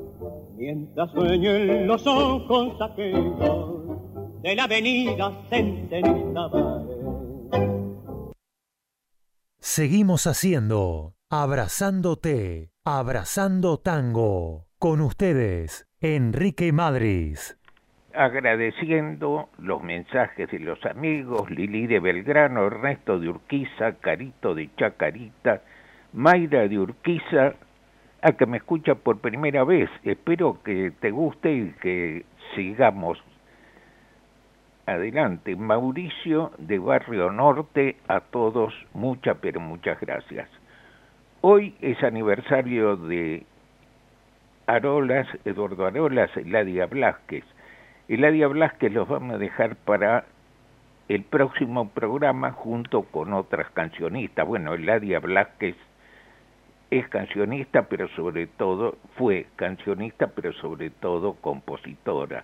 Mientras 0.55 1.11
sueñen 1.11 1.87
los 1.87 2.05
ojos 2.07 2.79
aquellos 2.81 4.41
de 4.41 4.55
la 4.55 4.63
avenida 4.63 5.31
Centenita 5.49 6.49
Seguimos 9.59 10.27
haciendo 10.27 11.15
Abrazándote, 11.29 12.71
Abrazando 12.83 13.79
Tango. 13.79 14.67
Con 14.77 15.01
ustedes, 15.01 15.87
Enrique 15.99 16.71
Madris. 16.71 17.57
Agradeciendo 18.15 19.49
los 19.57 19.81
mensajes 19.81 20.49
de 20.51 20.59
los 20.59 20.85
amigos 20.85 21.49
Lili 21.49 21.87
de 21.87 21.99
Belgrano, 21.99 22.67
Ernesto 22.67 23.19
de 23.19 23.29
Urquiza, 23.29 23.93
Carito 24.01 24.53
de 24.53 24.69
Chacarita, 24.75 25.61
Mayra 26.13 26.67
de 26.67 26.77
Urquiza, 26.77 27.55
a 28.21 28.31
que 28.33 28.45
me 28.45 28.57
escucha 28.57 28.93
por 28.93 29.19
primera 29.19 29.63
vez. 29.63 29.89
Espero 30.03 30.61
que 30.63 30.91
te 30.99 31.09
guste 31.09 31.51
y 31.51 31.71
que 31.81 32.25
sigamos 32.55 33.21
adelante. 34.85 35.55
Mauricio 35.55 36.51
de 36.59 36.77
Barrio 36.77 37.31
Norte, 37.31 37.97
a 38.07 38.19
todos 38.19 38.73
muchas, 38.93 39.37
pero 39.41 39.59
muchas 39.59 39.99
gracias. 39.99 40.49
Hoy 41.41 41.75
es 41.81 42.01
aniversario 42.03 42.95
de 42.95 43.43
Arolas, 44.67 45.27
Eduardo 45.45 45.85
Arolas, 45.85 46.29
Eladia 46.37 46.85
Blasquez. 46.85 47.43
Eladia 48.13 48.47
Blasquez 48.47 48.93
los 48.93 49.07
vamos 49.07 49.33
a 49.33 49.37
dejar 49.39 49.75
para 49.75 50.25
el 51.07 51.23
próximo 51.23 51.89
programa 51.89 52.51
junto 52.51 53.01
con 53.03 53.33
otras 53.33 53.71
cancionistas. 53.71 54.47
Bueno, 54.47 54.75
Eladia 54.75 55.19
Blasquez 55.19 55.75
es 56.91 57.07
cancionista, 57.09 57.87
pero 57.89 58.07
sobre 58.09 58.45
todo, 58.45 58.97
fue 59.15 59.47
cancionista, 59.55 60.27
pero 60.27 60.53
sobre 60.53 60.91
todo 60.91 61.33
compositora. 61.41 62.43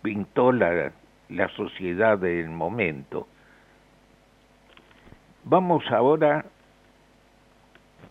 Pintó 0.00 0.52
la, 0.52 0.90
la 1.28 1.48
sociedad 1.48 2.16
del 2.16 2.48
momento. 2.48 3.28
Vamos 5.44 5.84
ahora 5.90 6.46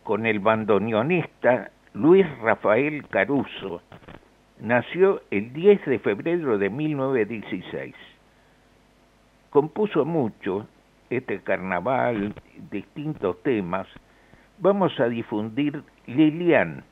con 0.04 0.28
el 0.28 0.39
bandoneonista 0.39 1.72
Luis 1.93 2.28
Rafael 2.39 3.08
Caruso. 3.08 3.82
Nació 4.60 5.22
el 5.32 5.54
10 5.54 5.86
de 5.86 6.00
febrero 6.00 6.58
de 6.58 6.69
1916. 6.69 7.95
Compuso 9.52 10.04
mucho 10.04 10.67
este 11.10 11.39
carnaval, 11.39 12.36
distintos 12.69 13.41
temas. 13.41 13.88
Vamos 14.58 15.00
a 15.00 15.08
difundir 15.08 15.82
Lilian, 16.08 16.84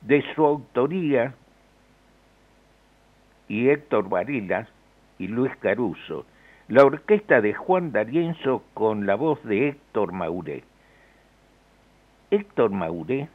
de 0.00 0.24
su 0.34 0.42
autoría, 0.42 1.34
y 3.46 3.68
Héctor 3.68 4.08
Varela 4.08 4.66
y 5.18 5.28
Luis 5.28 5.54
Caruso. 5.56 6.24
La 6.68 6.82
orquesta 6.82 7.42
de 7.42 7.52
Juan 7.52 7.92
D'Arienzo 7.92 8.64
con 8.72 9.04
la 9.04 9.16
voz 9.16 9.44
de 9.44 9.68
Héctor 9.68 10.12
Mauré. 10.12 10.64
Héctor 12.30 12.70
Mauré 12.70 13.28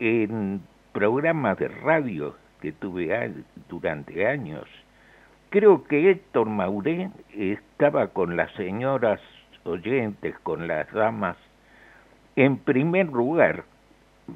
en 0.00 0.62
programas 0.92 1.58
de 1.58 1.68
radio 1.68 2.34
que 2.60 2.72
tuve 2.72 3.32
durante 3.68 4.26
años, 4.26 4.64
creo 5.50 5.84
que 5.84 6.10
Héctor 6.10 6.48
Mauré 6.48 7.10
estaba 7.34 8.08
con 8.08 8.36
las 8.36 8.50
señoras 8.52 9.20
oyentes, 9.64 10.36
con 10.42 10.66
las 10.66 10.90
damas, 10.92 11.36
en 12.36 12.56
primer 12.56 13.06
lugar, 13.06 13.64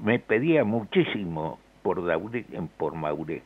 me 0.03 0.18
pedía 0.18 0.64
muchísimo 0.64 1.59
por, 1.83 2.03
por 2.77 2.94
Mauré, 2.94 3.42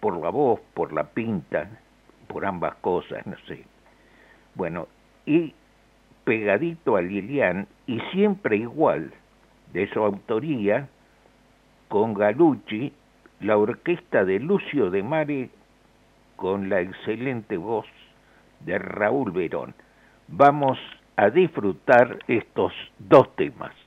por 0.00 0.16
la 0.20 0.30
voz, 0.30 0.60
por 0.74 0.92
la 0.92 1.04
pinta, 1.04 1.68
por 2.26 2.44
ambas 2.44 2.74
cosas, 2.76 3.24
no 3.26 3.36
sé. 3.46 3.64
Bueno, 4.54 4.88
y 5.26 5.54
pegadito 6.24 6.96
a 6.96 7.02
Lilian, 7.02 7.68
y 7.86 8.00
siempre 8.12 8.56
igual, 8.56 9.12
de 9.72 9.88
su 9.90 10.02
autoría, 10.02 10.88
con 11.94 12.12
Galucci, 12.12 12.92
la 13.38 13.56
orquesta 13.56 14.24
de 14.24 14.40
Lucio 14.40 14.90
de 14.90 15.04
Mare, 15.04 15.48
con 16.34 16.68
la 16.68 16.80
excelente 16.80 17.56
voz 17.56 17.86
de 18.66 18.80
Raúl 18.80 19.30
Verón. 19.30 19.76
Vamos 20.26 20.76
a 21.14 21.30
disfrutar 21.30 22.18
estos 22.26 22.72
dos 22.98 23.32
temas. 23.36 23.83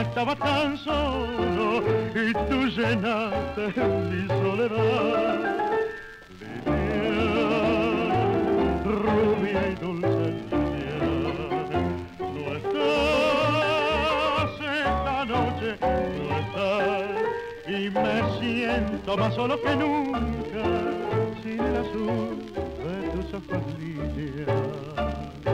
Estaba 0.00 0.34
tan 0.36 0.76
solo 0.78 1.82
y 2.14 2.32
tú 2.48 2.66
llenaste 2.66 3.72
mi 4.10 4.26
soledad. 4.28 5.70
Lilian, 6.64 7.50
rubia 8.84 9.68
y 9.68 9.74
dulce 9.74 10.26
Lilian, 10.50 12.06
no 12.20 12.42
estás 12.56 14.50
esta 14.60 15.16
noche, 15.26 15.70
no 16.16 16.26
estás 16.38 17.08
y 17.68 17.70
me 17.90 18.14
siento 18.40 19.10
más 19.16 19.34
solo 19.34 19.60
que 19.60 19.76
nunca 19.76 20.64
sin 21.42 21.60
el 21.60 21.76
azul 21.76 22.38
de 22.84 22.92
tus 23.10 23.26
ojos 23.34 23.62
Lilian. 23.78 25.49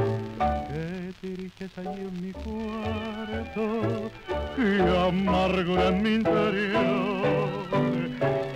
Tristeza 1.47 1.81
hay 1.83 2.01
en 2.01 2.21
mi 2.21 2.33
cuarto 2.33 4.11
y 4.59 4.81
amargura 4.81 5.89
en 5.91 6.03
mi 6.03 6.15
interior. 6.15 7.69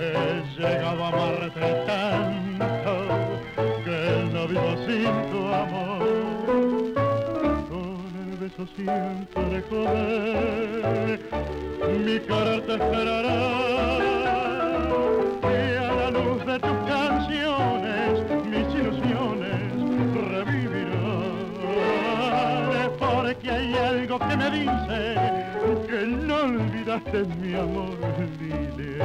He 0.01 0.43
llegado 0.59 1.05
a 1.05 1.09
amarte 1.09 1.67
tanto 1.87 2.93
que 3.85 4.01
no 4.33 4.49
vivo 4.49 4.75
sin 4.89 5.15
tu 5.31 5.41
amor. 5.55 6.03
Con 7.69 8.11
el 8.27 8.33
beso 8.41 8.67
siempre 8.75 9.63
joder, 9.71 11.21
mi 12.05 12.19
cara 12.27 12.61
te 12.67 12.73
esperará. 12.73 14.50
Porque 23.41 23.57
hay 23.57 23.75
algo 23.75 24.19
que 24.19 24.37
me 24.37 24.51
dice 24.51 25.15
que 25.89 26.07
no 26.07 26.37
olvidaste 26.43 27.25
mi 27.41 27.55
amor, 27.55 27.97
Lilia. 28.39 28.99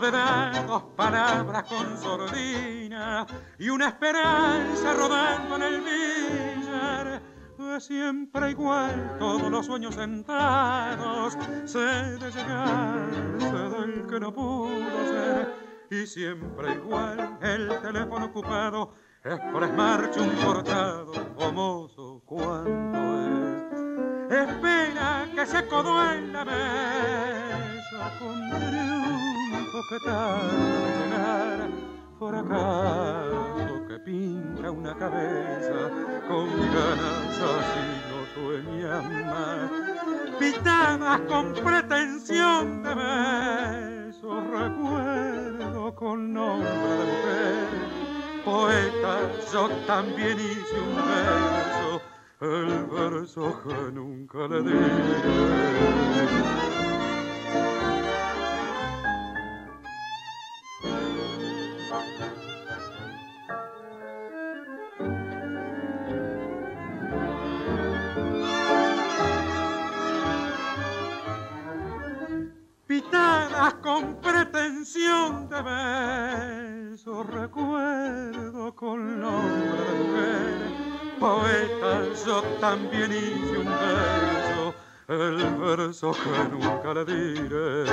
De 0.00 0.10
dos 0.66 0.82
palabras 0.96 1.62
con 1.68 1.96
sordina 1.96 3.24
y 3.58 3.68
una 3.68 3.88
esperanza 3.88 4.94
rodando 4.94 5.56
en 5.56 5.62
el 5.62 5.80
billar. 5.80 7.22
Siempre 7.78 8.50
igual, 8.50 9.16
todos 9.20 9.50
los 9.50 9.66
sueños 9.66 9.94
sentados, 9.94 11.38
se 11.64 11.78
de 11.78 12.30
llegarse 12.32 13.56
del 13.78 14.06
que 14.08 14.20
no 14.20 14.32
pudo 14.32 15.06
ser. 15.06 15.54
Y 15.90 16.06
siempre 16.06 16.74
igual, 16.74 17.38
el 17.40 17.68
teléfono 17.80 18.26
ocupado 18.26 18.94
es 19.22 19.38
por 19.52 19.62
un 19.62 20.44
cortado, 20.44 21.12
famoso 21.38 22.03
cuánto 22.34 23.00
es. 24.30 24.48
Espera 24.48 25.26
que 25.34 25.46
se 25.46 25.58
acodó 25.58 26.10
en 26.12 26.32
la 26.32 26.44
mesa 26.44 28.12
con 28.18 28.44
que 29.90 30.00
tarde 30.00 30.48
llegar, 30.98 31.68
fracaso 32.18 33.86
que 33.86 33.98
pinta 33.98 34.70
una 34.70 34.94
cabeza 34.96 35.90
con 36.26 36.48
ganas 36.48 37.38
así 37.52 37.86
no 38.08 38.18
sueñan 38.34 39.26
más. 39.26 39.70
Pitadas 40.38 41.20
con 41.28 41.52
pretensión 41.52 42.82
de 42.82 42.94
besos, 42.94 44.46
recuerdo 44.50 45.94
con 45.94 46.32
nombre 46.32 46.70
de 46.70 47.04
mujer. 47.12 47.68
Poeta, 48.44 49.18
yo 49.52 49.68
también 49.86 50.38
hice 50.38 50.78
un 50.80 50.96
verso, 50.96 52.00
el 52.44 52.86
verso 52.86 53.62
que 53.62 53.92
nunca 53.92 54.46
le 54.48 54.62
di. 54.62 54.70
También 82.64 83.12
hice 83.12 83.58
un 83.58 83.66
beso, 83.66 84.74
el 85.08 85.60
verso 85.60 86.12
que 86.12 86.50
nunca 86.50 86.94
le 86.94 87.04
diré. 87.04 87.84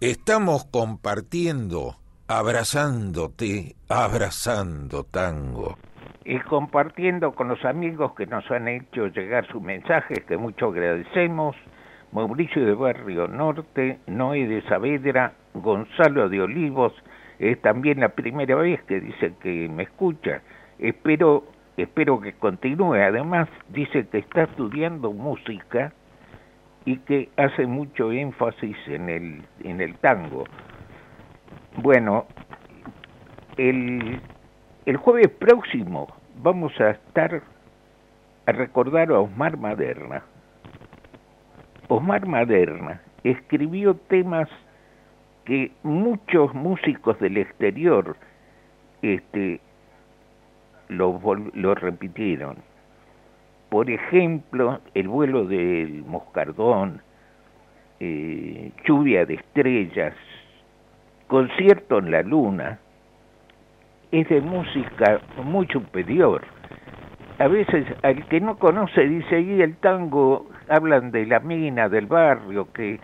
Estamos 0.00 0.64
compartiendo, 0.64 1.94
abrazándote, 2.26 3.76
abrazando 3.88 5.04
tango. 5.04 5.76
Y 6.24 6.40
compartiendo 6.40 7.32
con 7.32 7.46
los 7.48 7.64
amigos 7.64 8.14
que 8.16 8.26
nos 8.26 8.50
han 8.50 8.66
hecho 8.66 9.06
llegar 9.06 9.46
sus 9.46 9.62
mensajes, 9.62 10.24
que 10.26 10.36
mucho 10.36 10.66
agradecemos 10.66 11.54
Mauricio 12.10 12.64
de 12.66 12.74
Barrio 12.74 13.28
Norte, 13.28 14.00
Noé 14.08 14.48
de 14.48 14.62
Saavedra, 14.62 15.34
Gonzalo 15.54 16.28
de 16.28 16.40
Olivos, 16.42 16.92
es 17.38 17.60
también 17.62 18.00
la 18.00 18.08
primera 18.08 18.56
vez 18.56 18.82
que 18.88 19.00
dice 19.00 19.34
que 19.40 19.68
me 19.68 19.84
escucha. 19.84 20.42
Espero, 20.80 21.44
espero 21.76 22.20
que 22.20 22.32
continúe. 22.32 22.94
Además, 22.94 23.48
dice 23.68 24.06
que 24.08 24.18
está 24.18 24.42
estudiando 24.44 25.12
música 25.12 25.92
y 26.84 26.96
que 26.98 27.28
hace 27.36 27.66
mucho 27.66 28.12
énfasis 28.12 28.76
en 28.86 29.08
el, 29.08 29.42
en 29.64 29.80
el 29.80 29.96
tango. 29.96 30.44
Bueno, 31.76 32.26
el, 33.56 34.20
el 34.86 34.96
jueves 34.96 35.28
próximo 35.28 36.08
vamos 36.42 36.72
a 36.80 36.90
estar 36.90 37.42
a 38.46 38.52
recordar 38.52 39.10
a 39.10 39.20
Osmar 39.20 39.56
Maderna. 39.56 40.22
Osmar 41.88 42.26
Maderna 42.26 43.02
escribió 43.24 43.94
temas 43.94 44.48
que 45.44 45.72
muchos 45.82 46.54
músicos 46.54 47.18
del 47.20 47.36
exterior 47.36 48.16
este, 49.02 49.60
lo, 50.90 51.74
repitieron. 51.74 52.56
Por 53.68 53.90
ejemplo, 53.90 54.80
El 54.94 55.08
vuelo 55.08 55.44
del 55.44 56.04
moscardón, 56.04 57.02
eh, 58.00 58.72
Lluvia 58.84 59.24
de 59.24 59.34
estrellas, 59.34 60.14
Concierto 61.28 61.98
en 61.98 62.10
la 62.10 62.22
luna, 62.22 62.80
es 64.10 64.28
de 64.28 64.40
música 64.40 65.20
muy 65.44 65.66
superior. 65.68 66.42
A 67.38 67.46
veces 67.46 67.86
al 68.02 68.26
que 68.26 68.40
no 68.40 68.58
conoce 68.58 69.06
dice, 69.06 69.40
y 69.40 69.62
el 69.62 69.76
tango 69.76 70.50
hablan 70.68 71.12
de 71.12 71.26
la 71.26 71.38
mina, 71.38 71.88
del 71.88 72.06
barrio, 72.06 72.72
que, 72.72 72.98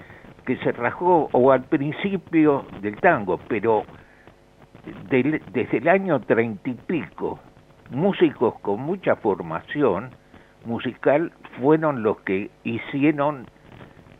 que 0.45 0.57
se 0.57 0.72
rajó, 0.72 1.28
o 1.30 1.53
al 1.53 1.62
principio 1.62 2.66
del 2.82 2.97
tango, 2.97 3.39
pero 3.49 3.84
desde 5.09 5.78
el 5.78 5.89
año 5.89 6.20
treinta 6.20 6.68
y 6.68 6.74
pico, 6.74 7.39
músicos 7.91 8.59
con 8.61 8.80
mucha 8.80 9.16
formación 9.16 10.11
musical 10.64 11.32
fueron 11.61 12.03
los 12.03 12.20
que 12.20 12.51
hicieron 12.64 13.47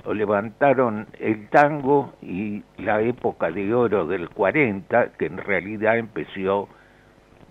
o 0.05 0.15
levantaron 0.15 1.09
el 1.19 1.49
tango 1.49 2.15
y 2.23 2.63
la 2.79 3.03
época 3.03 3.51
de 3.51 3.75
oro 3.75 4.07
del 4.07 4.31
40, 4.31 5.13
que 5.19 5.27
en 5.27 5.39
realidad 5.39 5.99
empezó 5.99 6.69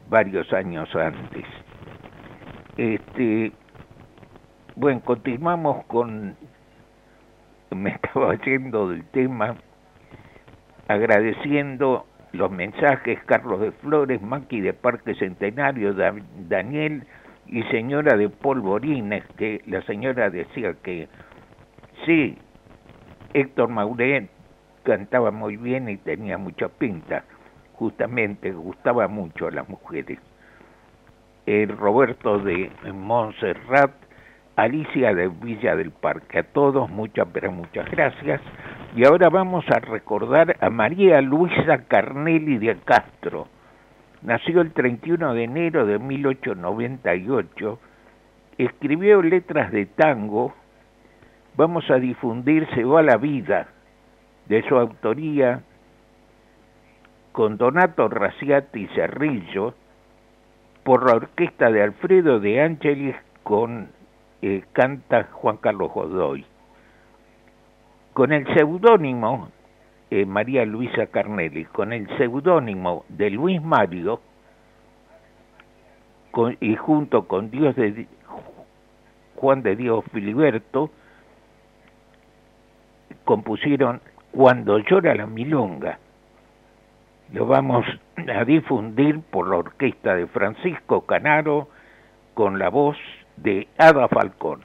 varios 0.09 0.51
años 0.53 0.89
antes. 0.95 1.45
Este, 2.77 3.51
bueno, 4.75 5.01
continuamos 5.01 5.85
con... 5.85 6.35
Me 7.71 7.89
estaba 8.03 8.35
yendo 8.35 8.89
del 8.89 9.03
tema, 9.09 9.55
agradeciendo 10.87 12.05
los 12.35 12.51
mensajes, 12.51 13.19
Carlos 13.25 13.59
de 13.61 13.71
Flores, 13.71 14.21
Maki 14.21 14.61
de 14.61 14.73
Parque 14.73 15.15
Centenario, 15.15 15.93
Daniel 16.47 17.05
y 17.47 17.63
señora 17.63 18.17
de 18.17 18.29
Polvorines, 18.29 19.23
que 19.37 19.61
la 19.67 19.81
señora 19.83 20.29
decía 20.29 20.73
que 20.83 21.07
sí, 22.05 22.37
Héctor 23.33 23.69
Mauret 23.69 24.29
cantaba 24.83 25.31
muy 25.31 25.57
bien 25.57 25.89
y 25.89 25.97
tenía 25.97 26.37
mucha 26.37 26.69
pinta, 26.69 27.23
justamente 27.73 28.51
gustaba 28.51 29.07
mucho 29.07 29.47
a 29.47 29.51
las 29.51 29.67
mujeres. 29.67 30.19
El 31.45 31.77
Roberto 31.77 32.39
de 32.39 32.71
Montserrat 32.93 33.91
Alicia 34.55 35.13
de 35.13 35.27
Villa 35.27 35.75
del 35.75 35.91
Parque. 35.91 36.39
A 36.39 36.43
todos 36.43 36.89
muchas, 36.89 37.27
pero 37.33 37.51
muchas 37.51 37.89
gracias. 37.91 38.41
Y 38.95 39.03
ahora 39.03 39.29
vamos 39.29 39.65
a 39.69 39.79
recordar 39.79 40.55
a 40.61 40.69
María 40.69 41.19
Luisa 41.19 41.79
Carnelli 41.85 42.57
de 42.57 42.77
Castro. 42.77 43.49
Nació 44.21 44.61
el 44.61 44.71
31 44.71 45.33
de 45.33 45.43
enero 45.43 45.85
de 45.85 45.99
1898. 45.99 47.79
Escribió 48.57 49.21
letras 49.21 49.73
de 49.73 49.85
tango. 49.85 50.53
Vamos 51.57 51.91
a 51.91 51.95
difundir 51.95 52.69
Se 52.73 52.85
va 52.85 53.03
la 53.03 53.17
vida, 53.17 53.67
de 54.47 54.65
su 54.65 54.77
autoría, 54.77 55.61
con 57.33 57.57
Donato 57.57 58.07
Raciati 58.07 58.87
Cerrillo, 58.95 59.73
por 60.83 61.09
la 61.09 61.17
orquesta 61.17 61.69
de 61.69 61.83
Alfredo 61.83 62.39
de 62.39 62.61
Ángeles 62.61 63.17
con 63.43 63.89
eh, 64.41 64.63
canta 64.71 65.27
Juan 65.33 65.57
Carlos 65.57 65.91
Godoy. 65.91 66.45
Con 68.15 68.31
el 68.31 68.47
seudónimo 68.53 69.49
eh, 70.09 70.25
María 70.25 70.63
Luisa 70.63 71.07
Carnelli, 71.07 71.65
con 71.65 71.91
el 71.91 72.07
seudónimo 72.17 73.03
de 73.09 73.29
Luis 73.29 73.61
Mario 73.61 74.21
y 76.61 76.77
junto 76.77 77.27
con 77.27 77.51
Dios 77.51 77.75
de 77.75 78.07
Juan 79.35 79.63
de 79.63 79.75
Dios 79.75 80.05
Filiberto, 80.13 80.91
compusieron 83.25 83.99
Cuando 84.31 84.79
llora 84.79 85.13
la 85.13 85.27
milonga. 85.27 85.99
Lo 87.33 87.45
vamos 87.47 87.85
a 88.33 88.45
difundir 88.45 89.19
por 89.29 89.49
la 89.49 89.57
orquesta 89.57 90.15
de 90.15 90.25
Francisco 90.27 91.01
Canaro 91.01 91.67
con 92.33 92.59
la 92.59 92.69
voz 92.69 92.95
de 93.35 93.67
Ada 93.77 94.07
Falcón. 94.07 94.61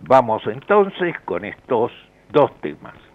Vamos 0.00 0.42
entonces 0.48 1.14
con 1.24 1.44
estos 1.44 1.92
dos 2.32 2.50
temas. 2.60 3.07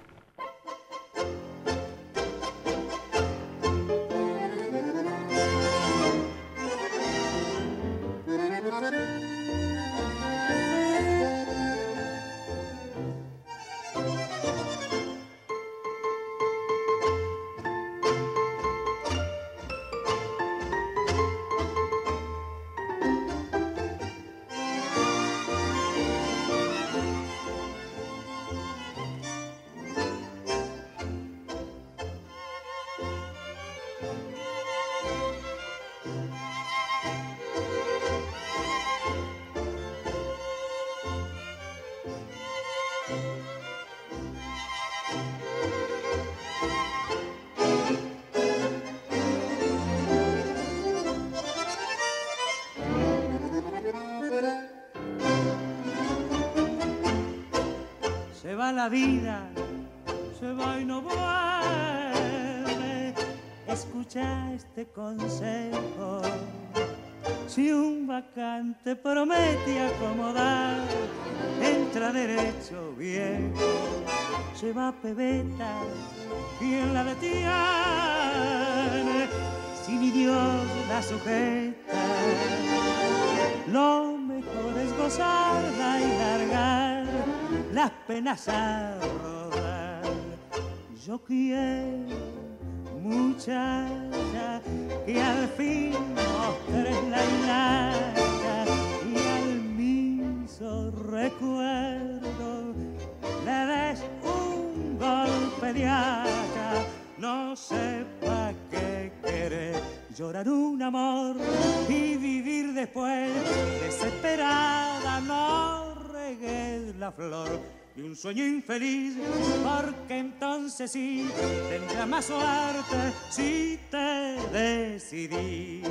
La 116.97 117.11
flor 117.11 117.59
de 117.95 118.03
un 118.03 118.15
sueño 118.15 118.45
infeliz, 118.45 119.15
porque 119.63 120.17
entonces 120.17 120.91
sí 120.91 121.29
tendrá 121.69 122.05
más 122.05 122.25
suerte 122.25 123.13
si 123.29 123.79
te 123.89 124.37
decidí. 124.51 125.83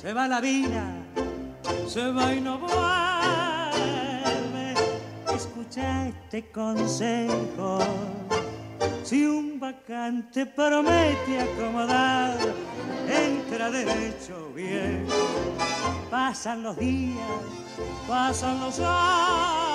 Se 0.00 0.12
va 0.12 0.26
la 0.26 0.40
vida, 0.40 0.97
se 1.88 2.12
va 2.12 2.34
y 2.34 2.40
no 2.40 2.58
vuelve. 2.58 2.74
Escucha 5.34 6.08
este 6.08 6.50
consejo. 6.50 7.78
Si 9.02 9.24
un 9.24 9.58
vacante 9.58 10.44
promete 10.44 11.40
acomodar, 11.40 12.36
entra 13.08 13.70
derecho 13.70 14.52
bien. 14.54 15.06
Pasan 16.10 16.62
los 16.62 16.76
días, 16.76 17.16
pasan 18.06 18.60
los 18.60 18.78
años 18.80 19.72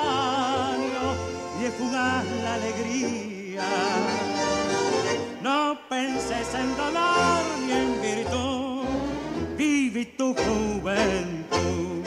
y 1.59 1.65
es 1.65 1.73
fugaz 1.73 2.25
la 2.43 2.53
alegría. 2.53 3.65
No 5.41 5.79
penses 5.89 6.53
en 6.53 6.77
dolor 6.77 7.43
ni 7.65 7.71
en 7.71 8.01
virtud, 8.01 8.85
vive 9.57 10.05
tu 10.05 10.35
juventud. 10.35 12.02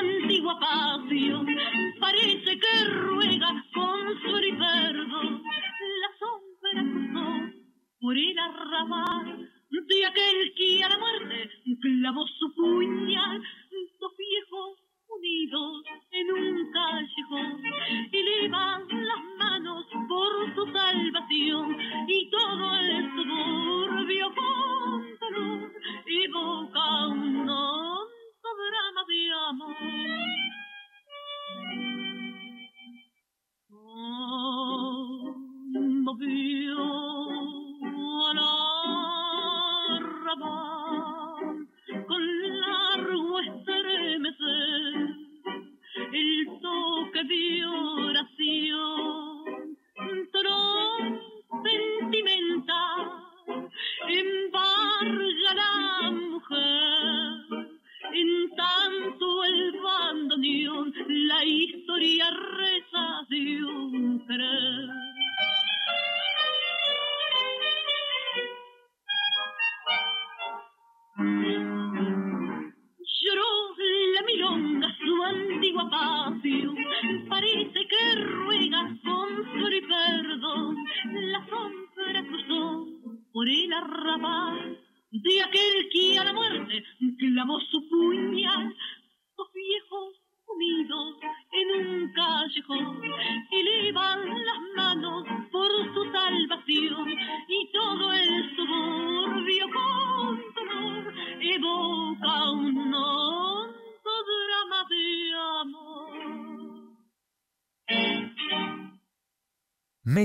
Su 0.00 0.06
antigua 0.22 0.58
pasión, 0.58 1.46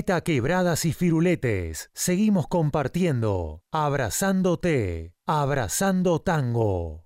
Quebradas 0.06 0.84
y 0.84 0.92
firuletes. 0.92 1.90
Seguimos 1.92 2.46
compartiendo. 2.46 3.62
Abrazándote. 3.72 5.14
Abrazando 5.26 6.20
tango. 6.20 7.05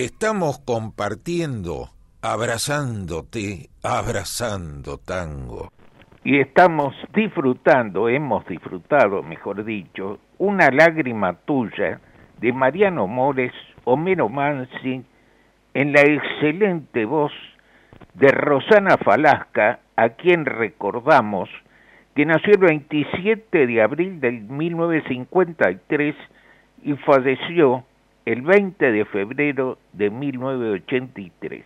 Estamos 0.00 0.60
compartiendo, 0.60 1.88
abrazándote, 2.22 3.68
abrazando 3.82 4.98
tango. 4.98 5.72
Y 6.22 6.38
estamos 6.38 6.94
disfrutando, 7.12 8.08
hemos 8.08 8.46
disfrutado, 8.46 9.24
mejor 9.24 9.64
dicho, 9.64 10.20
una 10.38 10.70
lágrima 10.70 11.32
tuya 11.44 11.98
de 12.40 12.52
Mariano 12.52 13.08
Mores, 13.08 13.50
Homero 13.82 14.28
Mansi, 14.28 15.02
en 15.74 15.92
la 15.92 16.02
excelente 16.02 17.04
voz 17.04 17.32
de 18.14 18.28
Rosana 18.28 18.98
Falasca, 18.98 19.80
a 19.96 20.10
quien 20.10 20.44
recordamos 20.44 21.48
que 22.14 22.24
nació 22.24 22.52
el 22.52 22.60
27 22.60 23.66
de 23.66 23.82
abril 23.82 24.20
del 24.20 24.42
1953 24.42 26.14
y 26.84 26.92
falleció 26.98 27.82
el 28.28 28.42
20 28.42 28.92
de 28.92 29.06
febrero 29.06 29.78
de 29.94 30.10
1983. 30.10 31.64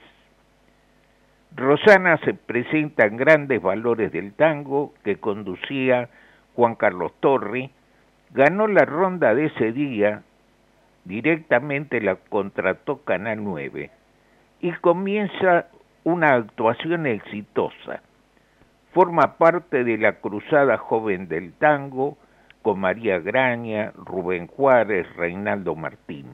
Rosana 1.56 2.18
se 2.18 2.34
presenta 2.34 3.04
en 3.04 3.16
Grandes 3.16 3.60
Valores 3.60 4.12
del 4.12 4.32
Tango 4.32 4.94
que 5.02 5.16
conducía 5.16 6.08
Juan 6.54 6.76
Carlos 6.76 7.14
Torri, 7.18 7.72
ganó 8.30 8.68
la 8.68 8.84
ronda 8.84 9.34
de 9.34 9.46
ese 9.46 9.72
día, 9.72 10.22
directamente 11.04 12.00
la 12.00 12.14
contrató 12.14 12.98
Canal 12.98 13.42
9 13.42 13.90
y 14.60 14.70
comienza 14.74 15.66
una 16.04 16.34
actuación 16.34 17.06
exitosa. 17.08 18.02
Forma 18.92 19.36
parte 19.36 19.82
de 19.82 19.98
la 19.98 20.20
Cruzada 20.20 20.78
Joven 20.78 21.26
del 21.26 21.54
Tango 21.54 22.18
con 22.62 22.78
María 22.78 23.18
Graña, 23.18 23.90
Rubén 23.96 24.46
Juárez, 24.46 25.12
Reinaldo 25.16 25.74
Martín 25.74 26.28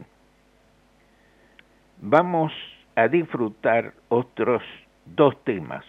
vamos 2.00 2.52
a 2.96 3.08
disfrutar 3.08 3.92
otros 4.08 4.62
dos 5.04 5.42
temas. 5.44 5.84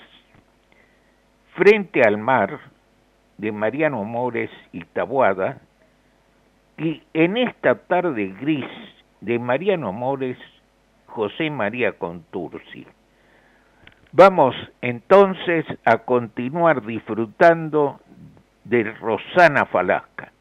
Frente 1.55 2.01
al 2.01 2.18
mar, 2.18 2.60
de 3.38 3.51
Mariano 3.51 4.03
Mores 4.03 4.49
y 4.72 4.84
Tabuada, 4.86 5.62
y 6.78 7.01
en 7.14 7.38
esta 7.38 7.76
tarde 7.76 8.34
gris 8.39 8.66
de 9.22 9.39
Mariano 9.39 9.91
Mores, 9.91 10.38
José 11.07 11.49
María 11.49 11.93
Contursi. 11.93 12.86
Vamos 14.12 14.55
entonces 14.82 15.66
a 15.86 15.99
continuar 15.99 16.86
disfrutando 16.86 17.99
de 18.64 18.84
Rosana 18.84 19.66
Falasca. 19.66 20.32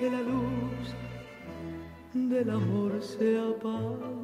que 0.00 0.10
la 0.10 0.22
luz 0.22 0.94
del 2.14 2.48
amor 2.48 3.02
se 3.02 3.38
apaga. 3.38 4.19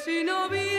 si 0.00 0.24
no 0.24 0.48
vi 0.48 0.69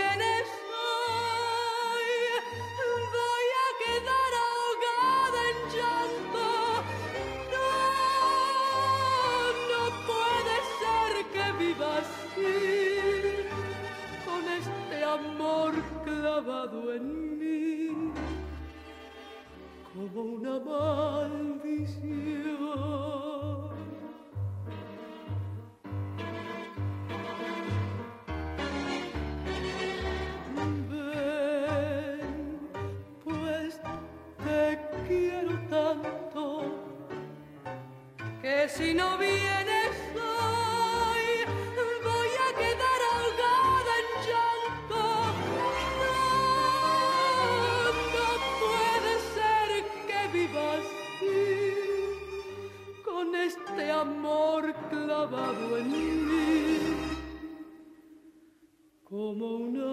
como 59.32 59.56
una 59.56 59.92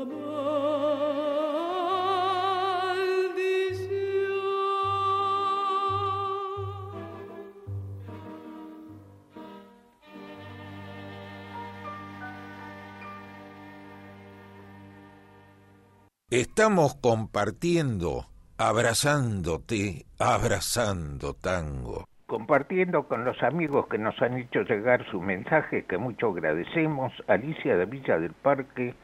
Estamos 16.31 16.97
compartiendo, 16.97 18.27
abrazándote, 18.59 20.05
abrazando 20.19 21.35
tango. 21.35 22.05
Compartiendo 22.27 23.09
con 23.09 23.25
los 23.25 23.43
amigos 23.43 23.87
que 23.89 23.99
nos 23.99 24.21
han 24.21 24.37
hecho 24.37 24.61
llegar 24.63 25.09
su 25.11 25.21
mensaje, 25.21 25.85
que 25.85 25.97
mucho 25.97 26.29
agradecemos, 26.29 27.13
Alicia 27.29 27.77
de 27.77 27.87
Villa 27.87 28.19
del 28.19 28.35
Parque, 28.35 28.95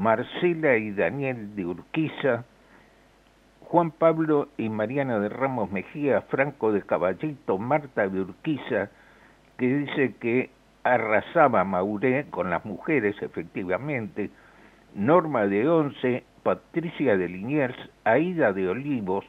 Marcela 0.00 0.78
y 0.78 0.92
Daniel 0.92 1.54
de 1.54 1.66
Urquiza, 1.66 2.44
Juan 3.60 3.90
Pablo 3.90 4.48
y 4.56 4.70
Mariana 4.70 5.18
de 5.18 5.28
Ramos 5.28 5.70
Mejía, 5.70 6.22
Franco 6.22 6.72
de 6.72 6.80
Caballito, 6.80 7.58
Marta 7.58 8.08
de 8.08 8.22
Urquiza, 8.22 8.88
que 9.58 9.66
dice 9.66 10.14
que 10.18 10.48
arrasaba 10.84 11.64
Mauré 11.64 12.24
con 12.30 12.48
las 12.48 12.64
mujeres, 12.64 13.14
efectivamente, 13.20 14.30
Norma 14.94 15.46
de 15.46 15.68
Once, 15.68 16.24
Patricia 16.44 17.18
de 17.18 17.28
Liniers, 17.28 17.76
Aida 18.04 18.54
de 18.54 18.70
Olivos, 18.70 19.26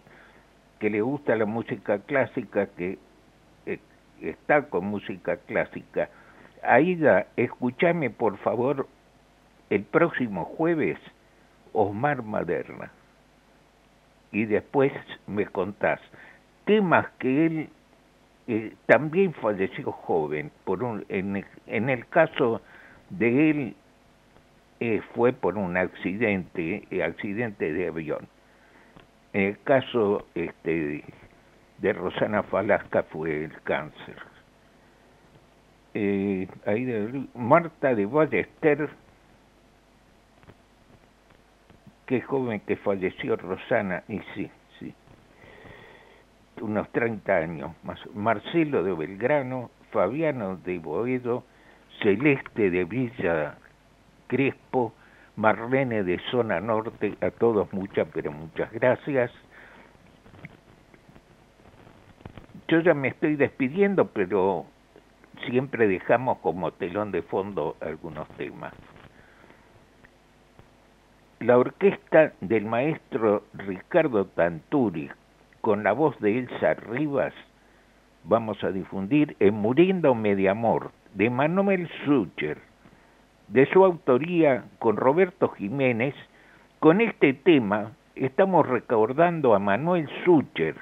que 0.80 0.90
le 0.90 1.02
gusta 1.02 1.36
la 1.36 1.46
música 1.46 2.00
clásica, 2.00 2.68
que 2.68 2.98
eh, 3.66 3.80
está 4.22 4.70
con 4.70 4.86
música 4.86 5.36
clásica. 5.36 6.08
Aida, 6.64 7.28
escúchame 7.36 8.10
por 8.10 8.38
favor 8.38 8.88
el 9.72 9.84
próximo 9.86 10.44
jueves 10.44 11.00
Osmar 11.72 12.22
Maderna. 12.24 12.92
Y 14.34 14.46
después 14.46 14.92
me 15.28 15.46
contás 15.48 16.00
temas 16.66 17.08
que 17.20 17.46
él 17.46 17.70
eh, 18.48 18.74
también 18.86 19.34
falleció 19.34 19.92
joven 19.94 20.52
por 20.66 20.84
un 20.84 21.06
en, 21.08 21.90
el 21.90 22.08
caso 22.08 22.62
de 23.10 23.50
él 23.50 23.76
eh, 24.82 25.02
fue 25.16 25.32
por 25.32 25.58
un 25.58 25.78
accidente 25.78 26.86
eh, 26.92 27.04
accidente 27.04 27.72
de 27.72 27.88
avión. 27.88 28.28
En 29.32 29.44
el 29.44 29.60
caso 29.62 30.28
este 30.36 31.04
de 31.78 31.94
Rosana 31.94 32.44
Falasca 32.44 33.04
fue 33.04 33.46
el 33.46 33.62
cáncer. 33.62 34.18
Ahí 35.94 36.86
de, 36.86 37.26
Marta 37.36 37.96
de 37.96 38.06
Ballester 38.06 38.90
qué 42.12 42.20
joven 42.20 42.60
que 42.68 42.76
falleció 42.76 43.38
Rosana, 43.38 44.04
y 44.10 44.20
sí, 44.36 44.52
sí, 44.78 44.94
unos 46.60 46.92
30 46.92 47.34
años 47.34 47.72
más. 47.84 48.02
Marcelo 48.14 48.84
de 48.84 48.92
Belgrano, 48.92 49.72
Fabiano 49.92 50.58
de 50.58 50.78
Boedo, 50.80 51.46
Celeste 52.04 52.70
de 52.70 52.84
Villa 52.84 53.56
Crespo, 54.28 54.94
Marlene 55.38 56.04
de 56.04 56.20
Zona 56.32 56.60
Norte, 56.60 57.16
a 57.22 57.32
todos 57.32 57.72
muchas, 57.72 58.06
pero 58.14 58.34
muchas 58.34 58.70
gracias. 58.74 59.32
Yo 62.68 62.82
ya 62.82 62.94
me 62.94 63.08
estoy 63.08 63.38
despidiendo, 63.38 64.08
pero 64.08 64.66
siempre 65.46 65.88
dejamos 65.88 66.40
como 66.40 66.72
telón 66.72 67.14
de 67.14 67.22
fondo 67.22 67.78
algunos 67.80 68.28
temas 68.36 68.74
la 71.42 71.58
orquesta 71.58 72.34
del 72.40 72.66
maestro 72.66 73.46
Ricardo 73.56 74.26
Tanturi, 74.26 75.10
con 75.62 75.84
la 75.84 75.92
voz 75.92 76.20
de 76.20 76.38
Elsa 76.38 76.76
Rivas, 76.76 77.34
vamos 78.24 78.64
a 78.64 78.70
difundir 78.70 79.36
en 79.40 79.56
Muriendo 79.56 80.14
Mediamor, 80.14 80.92
de 81.16 81.32
Manuel 81.32 81.90
Sucher, 82.06 82.60
de 83.48 83.66
su 83.72 83.84
autoría 83.84 84.66
con 84.78 84.98
Roberto 84.98 85.50
Jiménez. 85.50 86.14
Con 86.78 87.02
este 87.02 87.34
tema 87.34 87.94
estamos 88.14 88.68
recordando 88.68 89.56
a 89.56 89.60
Manuel 89.60 90.08
Sucher. 90.24 90.76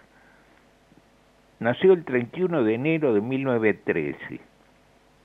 Nació 1.62 1.93
el 1.93 2.03
31 2.03 2.66
de 2.66 2.74
enero 2.74 3.14
de 3.14 3.22
1913. 3.22 4.41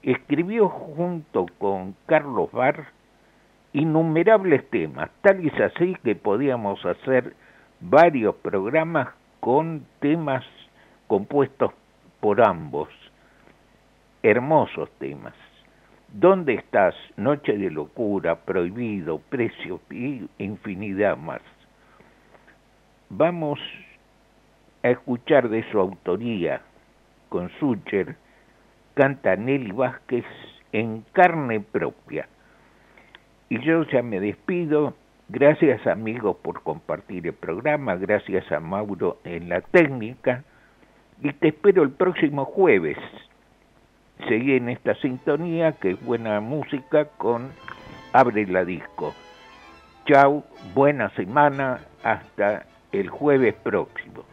Escribió 0.04 0.68
junto 0.68 1.46
con 1.58 1.96
Carlos 2.06 2.52
Barr 2.52 2.86
innumerables 3.74 4.70
temas, 4.70 5.10
tal 5.20 5.44
y 5.44 5.48
es 5.48 5.60
así 5.60 5.96
que 6.04 6.14
podíamos 6.14 6.82
hacer 6.86 7.34
varios 7.80 8.36
programas 8.36 9.08
con 9.40 9.84
temas 10.00 10.44
compuestos 11.08 11.72
por 12.20 12.40
ambos, 12.40 12.88
hermosos 14.22 14.88
temas. 14.98 15.34
¿Dónde 16.08 16.54
estás? 16.54 16.94
Noche 17.16 17.58
de 17.58 17.70
locura, 17.70 18.36
prohibido, 18.36 19.18
precio 19.28 19.80
y 19.90 20.24
infinidad 20.38 21.16
más. 21.16 21.42
Vamos 23.10 23.58
a 24.84 24.90
escuchar 24.90 25.48
de 25.48 25.68
su 25.72 25.80
autoría, 25.80 26.62
con 27.28 27.50
Sucher, 27.58 28.16
canta 28.94 29.34
Nelly 29.34 29.72
Vázquez 29.72 30.24
en 30.70 31.04
carne 31.12 31.58
propia. 31.58 32.28
Y 33.54 33.60
yo 33.60 33.84
ya 33.84 34.02
me 34.02 34.18
despido. 34.18 34.94
Gracias 35.28 35.86
amigos 35.86 36.36
por 36.42 36.62
compartir 36.64 37.24
el 37.28 37.34
programa, 37.34 37.94
gracias 37.94 38.50
a 38.50 38.58
Mauro 38.58 39.18
en 39.22 39.48
la 39.48 39.60
técnica 39.60 40.42
y 41.22 41.32
te 41.34 41.48
espero 41.48 41.84
el 41.84 41.90
próximo 41.90 42.46
jueves. 42.46 42.98
Seguí 44.28 44.56
en 44.56 44.70
esta 44.70 44.96
sintonía 44.96 45.70
que 45.74 45.92
es 45.92 46.04
buena 46.04 46.40
música 46.40 47.04
con 47.16 47.52
Abre 48.12 48.44
la 48.48 48.64
Disco. 48.64 49.14
Chau, 50.06 50.42
buena 50.74 51.10
semana, 51.10 51.78
hasta 52.02 52.66
el 52.90 53.08
jueves 53.08 53.54
próximo. 53.62 54.24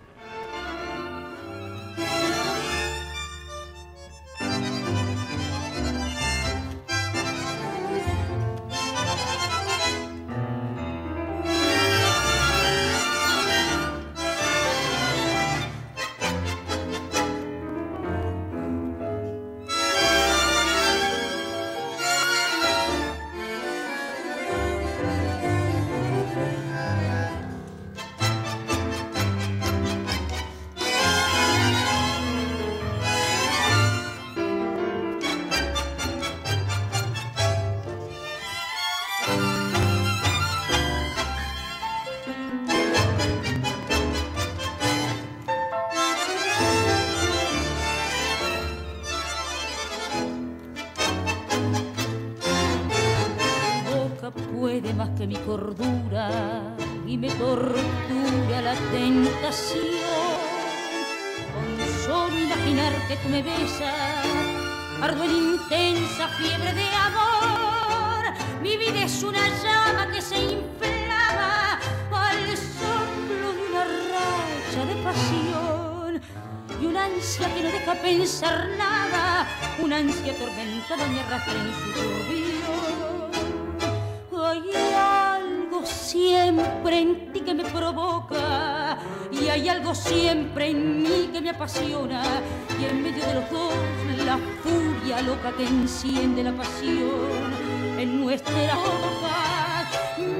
Enciende 96.03 96.43
la 96.43 96.51
pasión 96.53 97.53
en 97.99 98.21
nuestra 98.21 98.75
boca. 98.75 99.87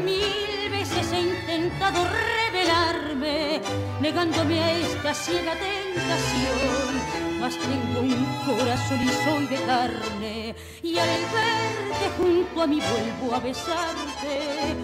Mil 0.03 0.71
veces 0.71 1.11
he 1.13 1.21
intentado 1.21 2.03
revelarme, 2.03 3.61
negándome 4.01 4.59
a 4.59 4.71
esta 4.79 5.13
ciega 5.13 5.53
tentación, 5.53 7.39
mas 7.39 7.55
tengo 7.57 7.99
un 8.01 8.25
corazón 8.43 9.01
y 9.03 9.09
soy 9.23 9.45
de 9.45 9.63
carne, 9.65 10.55
y 10.81 10.97
al 10.97 11.09
verte 11.09 12.09
junto 12.17 12.61
a 12.63 12.67
mí 12.67 12.79
vuelvo 12.79 13.35
a 13.35 13.39
besarte, 13.39 14.75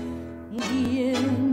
muriendo 0.52 1.47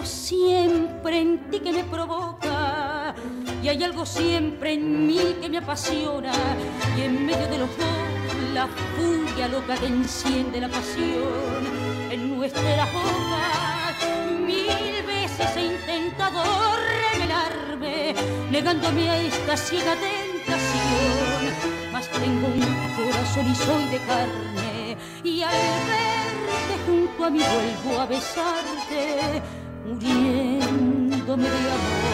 algo 0.00 0.12
siempre 0.12 1.20
en 1.20 1.50
ti 1.50 1.60
que 1.60 1.72
me 1.72 1.84
provoca 1.84 3.14
y 3.62 3.68
hay 3.68 3.84
algo 3.84 4.06
siempre 4.06 4.72
en 4.72 5.06
mí 5.06 5.18
que 5.42 5.48
me 5.50 5.58
apasiona 5.58 6.32
y 6.96 7.02
en 7.02 7.26
medio 7.26 7.46
de 7.48 7.58
los 7.58 7.68
dos 7.76 8.54
la 8.54 8.66
furia 8.96 9.48
loca 9.48 9.76
que 9.76 9.88
enciende 9.88 10.58
la 10.58 10.68
pasión 10.68 11.62
en 12.10 12.34
nuestra 12.34 12.86
boca 12.86 13.94
mil 14.46 15.06
veces 15.06 15.54
he 15.54 15.66
intentado 15.66 16.42
revelarme 17.12 18.14
negándome 18.50 19.10
a 19.10 19.20
esta 19.20 19.54
ciega 19.54 19.94
tentación 19.96 21.92
mas 21.92 22.08
tengo 22.08 22.46
un 22.46 23.04
corazón 23.04 23.50
y 23.50 23.54
soy 23.54 23.84
de 23.90 23.98
carne 24.06 24.96
y 25.24 25.42
al 25.42 25.52
verte 25.90 26.74
junto 26.86 27.24
a 27.26 27.30
mí 27.30 27.40
vuelvo 27.40 28.00
a 28.00 28.06
besarte 28.06 29.59
muriéndome 29.90 31.48
de 31.50 31.68
amor. 31.74 32.10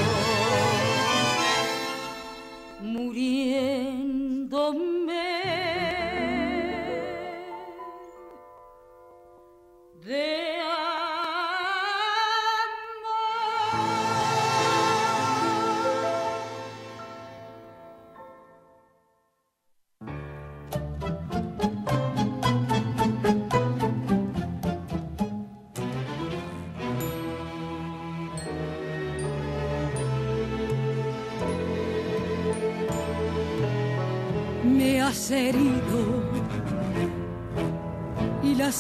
Muriéndome 2.81 4.07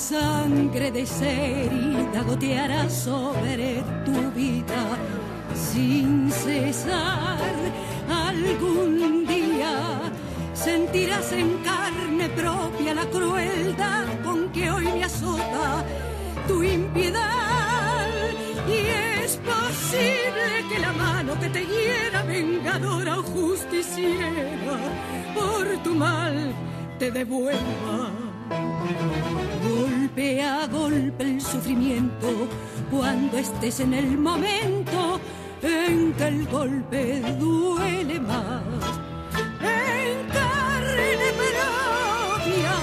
sangre 0.09 0.93
de 0.93 1.01
esa 1.01 1.29
herida 1.29 2.23
goteará 2.23 2.89
sobre 2.89 3.83
tu 4.05 4.31
vida 4.31 4.83
sin 5.53 6.31
cesar. 6.31 7.41
Algún 8.09 9.27
día 9.27 10.01
sentirás 10.55 11.33
en 11.33 11.59
carne 11.71 12.29
propia 12.29 12.95
la 12.95 13.07
crueldad 13.07 14.05
con 14.23 14.49
que 14.53 14.71
hoy 14.71 14.85
me 14.85 15.03
azota 15.03 15.85
tu 16.47 16.63
impiedad 16.63 18.07
y 18.69 18.79
es 19.23 19.37
posible 19.39 20.49
que 20.71 20.79
la 20.79 20.93
mano 20.93 21.33
que 21.41 21.49
te 21.49 21.67
hiera 21.67 22.23
vengadora 22.23 23.19
o 23.19 23.23
justiciera 23.25 24.79
por 25.35 25.67
tu 25.83 25.97
mal 25.97 26.55
te 27.01 27.11
devuelva. 27.11 28.26
Golpe 28.49 30.43
a 30.43 30.67
golpe 30.67 31.25
el 31.25 31.41
sufrimiento 31.41 32.49
cuando 32.91 33.39
estés 33.39 33.81
en 33.81 33.95
el 33.95 34.19
momento 34.19 35.21
en 35.63 36.13
que 36.15 36.29
el 36.29 36.47
golpe 36.47 37.21
duele 37.39 38.21
más. 38.21 38.63
En 39.61 40.29
carne 40.29 41.29
propia 41.39 42.75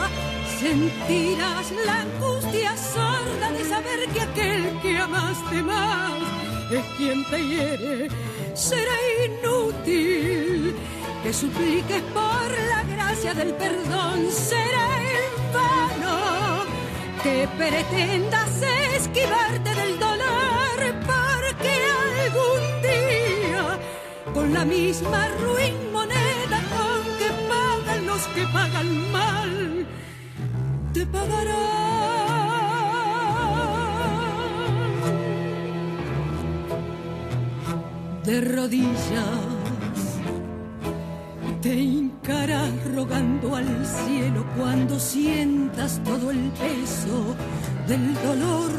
sentirás 0.60 1.72
la 1.86 2.02
angustia 2.02 2.76
sorda 2.78 3.52
de 3.52 3.64
saber 3.66 4.10
que 4.14 4.22
aquel 4.22 4.82
que 4.82 4.98
amaste 4.98 5.64
más 5.64 6.14
es 6.72 6.86
quien 6.98 7.24
te 7.30 7.48
hiere. 7.48 8.08
Será 8.54 8.96
inútil 9.26 10.76
que 11.24 11.34
supliques 11.34 12.02
por 12.14 12.50
la 12.70 12.84
gracia 12.84 13.34
del 13.34 13.54
perdón. 13.54 14.30
Será 14.30 14.84
vano 14.84 15.13
que 17.24 17.48
pretendas 17.58 18.62
esquivarte 18.98 19.74
del 19.74 19.98
dolor, 19.98 20.80
porque 21.08 21.74
algún 22.12 22.64
día 22.82 23.80
con 24.34 24.54
la 24.54 24.66
misma 24.66 25.30
ruin 25.42 25.74
moneda 25.94 26.60
con 26.78 27.02
que 27.20 27.30
pagan 27.48 28.06
los 28.06 28.22
que 28.28 28.44
pagan 28.48 29.12
mal, 29.12 29.88
te 30.94 31.06
pagarán. 31.06 31.64
De 38.26 38.42
rodillas 38.42 39.53
te 41.64 41.74
hincarás 41.74 42.74
rogando 42.94 43.56
al 43.56 43.86
cielo 43.86 44.46
cuando 44.58 45.00
sientas 45.00 46.02
todo 46.04 46.30
el 46.30 46.52
peso 46.52 47.36
del 47.88 48.14
dolor, 48.16 48.72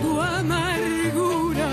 tu 0.00 0.20
amargura 0.20 1.70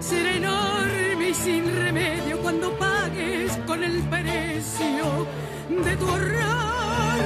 será 0.00 0.34
enorme 0.34 1.28
y 1.30 1.34
sin 1.34 1.64
remedio 1.72 2.40
cuando 2.42 2.76
pagues 2.78 3.56
con 3.64 3.84
el 3.84 4.02
precio 4.08 5.06
de 5.84 5.96
tu 5.96 6.04
horror. 6.04 7.18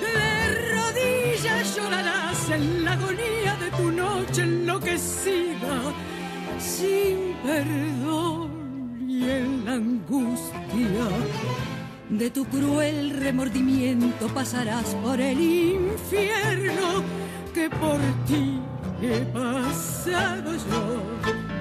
De 0.00 0.72
rodillas 0.72 1.76
llorarás 1.76 2.48
en 2.48 2.84
la 2.84 2.92
agonía 2.92 3.56
de 3.60 3.70
tu 3.76 3.90
noche 3.90 4.42
enloquecida, 4.42 5.76
sin 6.58 7.34
perdón 7.44 8.51
en 9.28 9.64
la 9.64 9.74
angustia 9.74 11.06
de 12.08 12.30
tu 12.30 12.44
cruel 12.44 13.10
remordimiento 13.10 14.26
pasarás 14.28 14.94
por 15.02 15.20
el 15.20 15.40
infierno 15.40 17.02
que 17.54 17.70
por 17.70 17.98
ti 18.26 18.60
he 19.00 19.20
pasado 19.32 20.52
yo. 20.52 20.82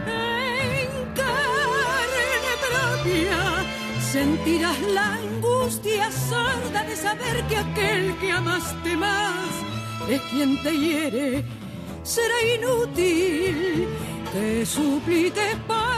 En 0.07 0.89
carne 1.15 2.53
propia 2.67 3.39
sentirás 4.11 4.81
la 4.93 5.13
angustia 5.13 6.11
sorda 6.11 6.83
de 6.83 6.95
saber 6.95 7.43
que 7.47 7.57
aquel 7.57 8.17
que 8.17 8.31
amaste 8.31 8.97
más 8.97 9.49
es 10.09 10.21
quien 10.31 10.61
te 10.63 10.77
hiere. 10.77 11.43
Será 12.03 12.35
inútil 12.57 13.87
que 14.33 14.65
supliques 14.65 15.55
por 15.67 15.77
la 15.77 15.90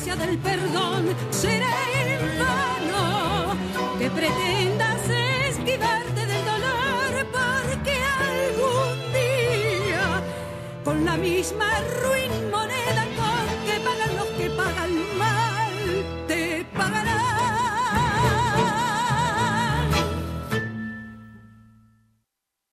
gracia 0.00 0.16
del 0.16 0.38
perdón. 0.38 1.14
Será 1.30 1.74
en 2.04 2.38
vano 2.38 3.54
que 3.98 4.10
pretendas 4.10 5.00
esquivarte 5.48 6.26
del 6.26 6.44
dolor, 6.44 7.26
porque 7.32 7.98
algún 8.32 9.12
día, 9.12 10.22
con 10.84 11.04
la 11.04 11.16
misma 11.16 11.70
ruin 12.02 12.50
moneda 12.50 12.89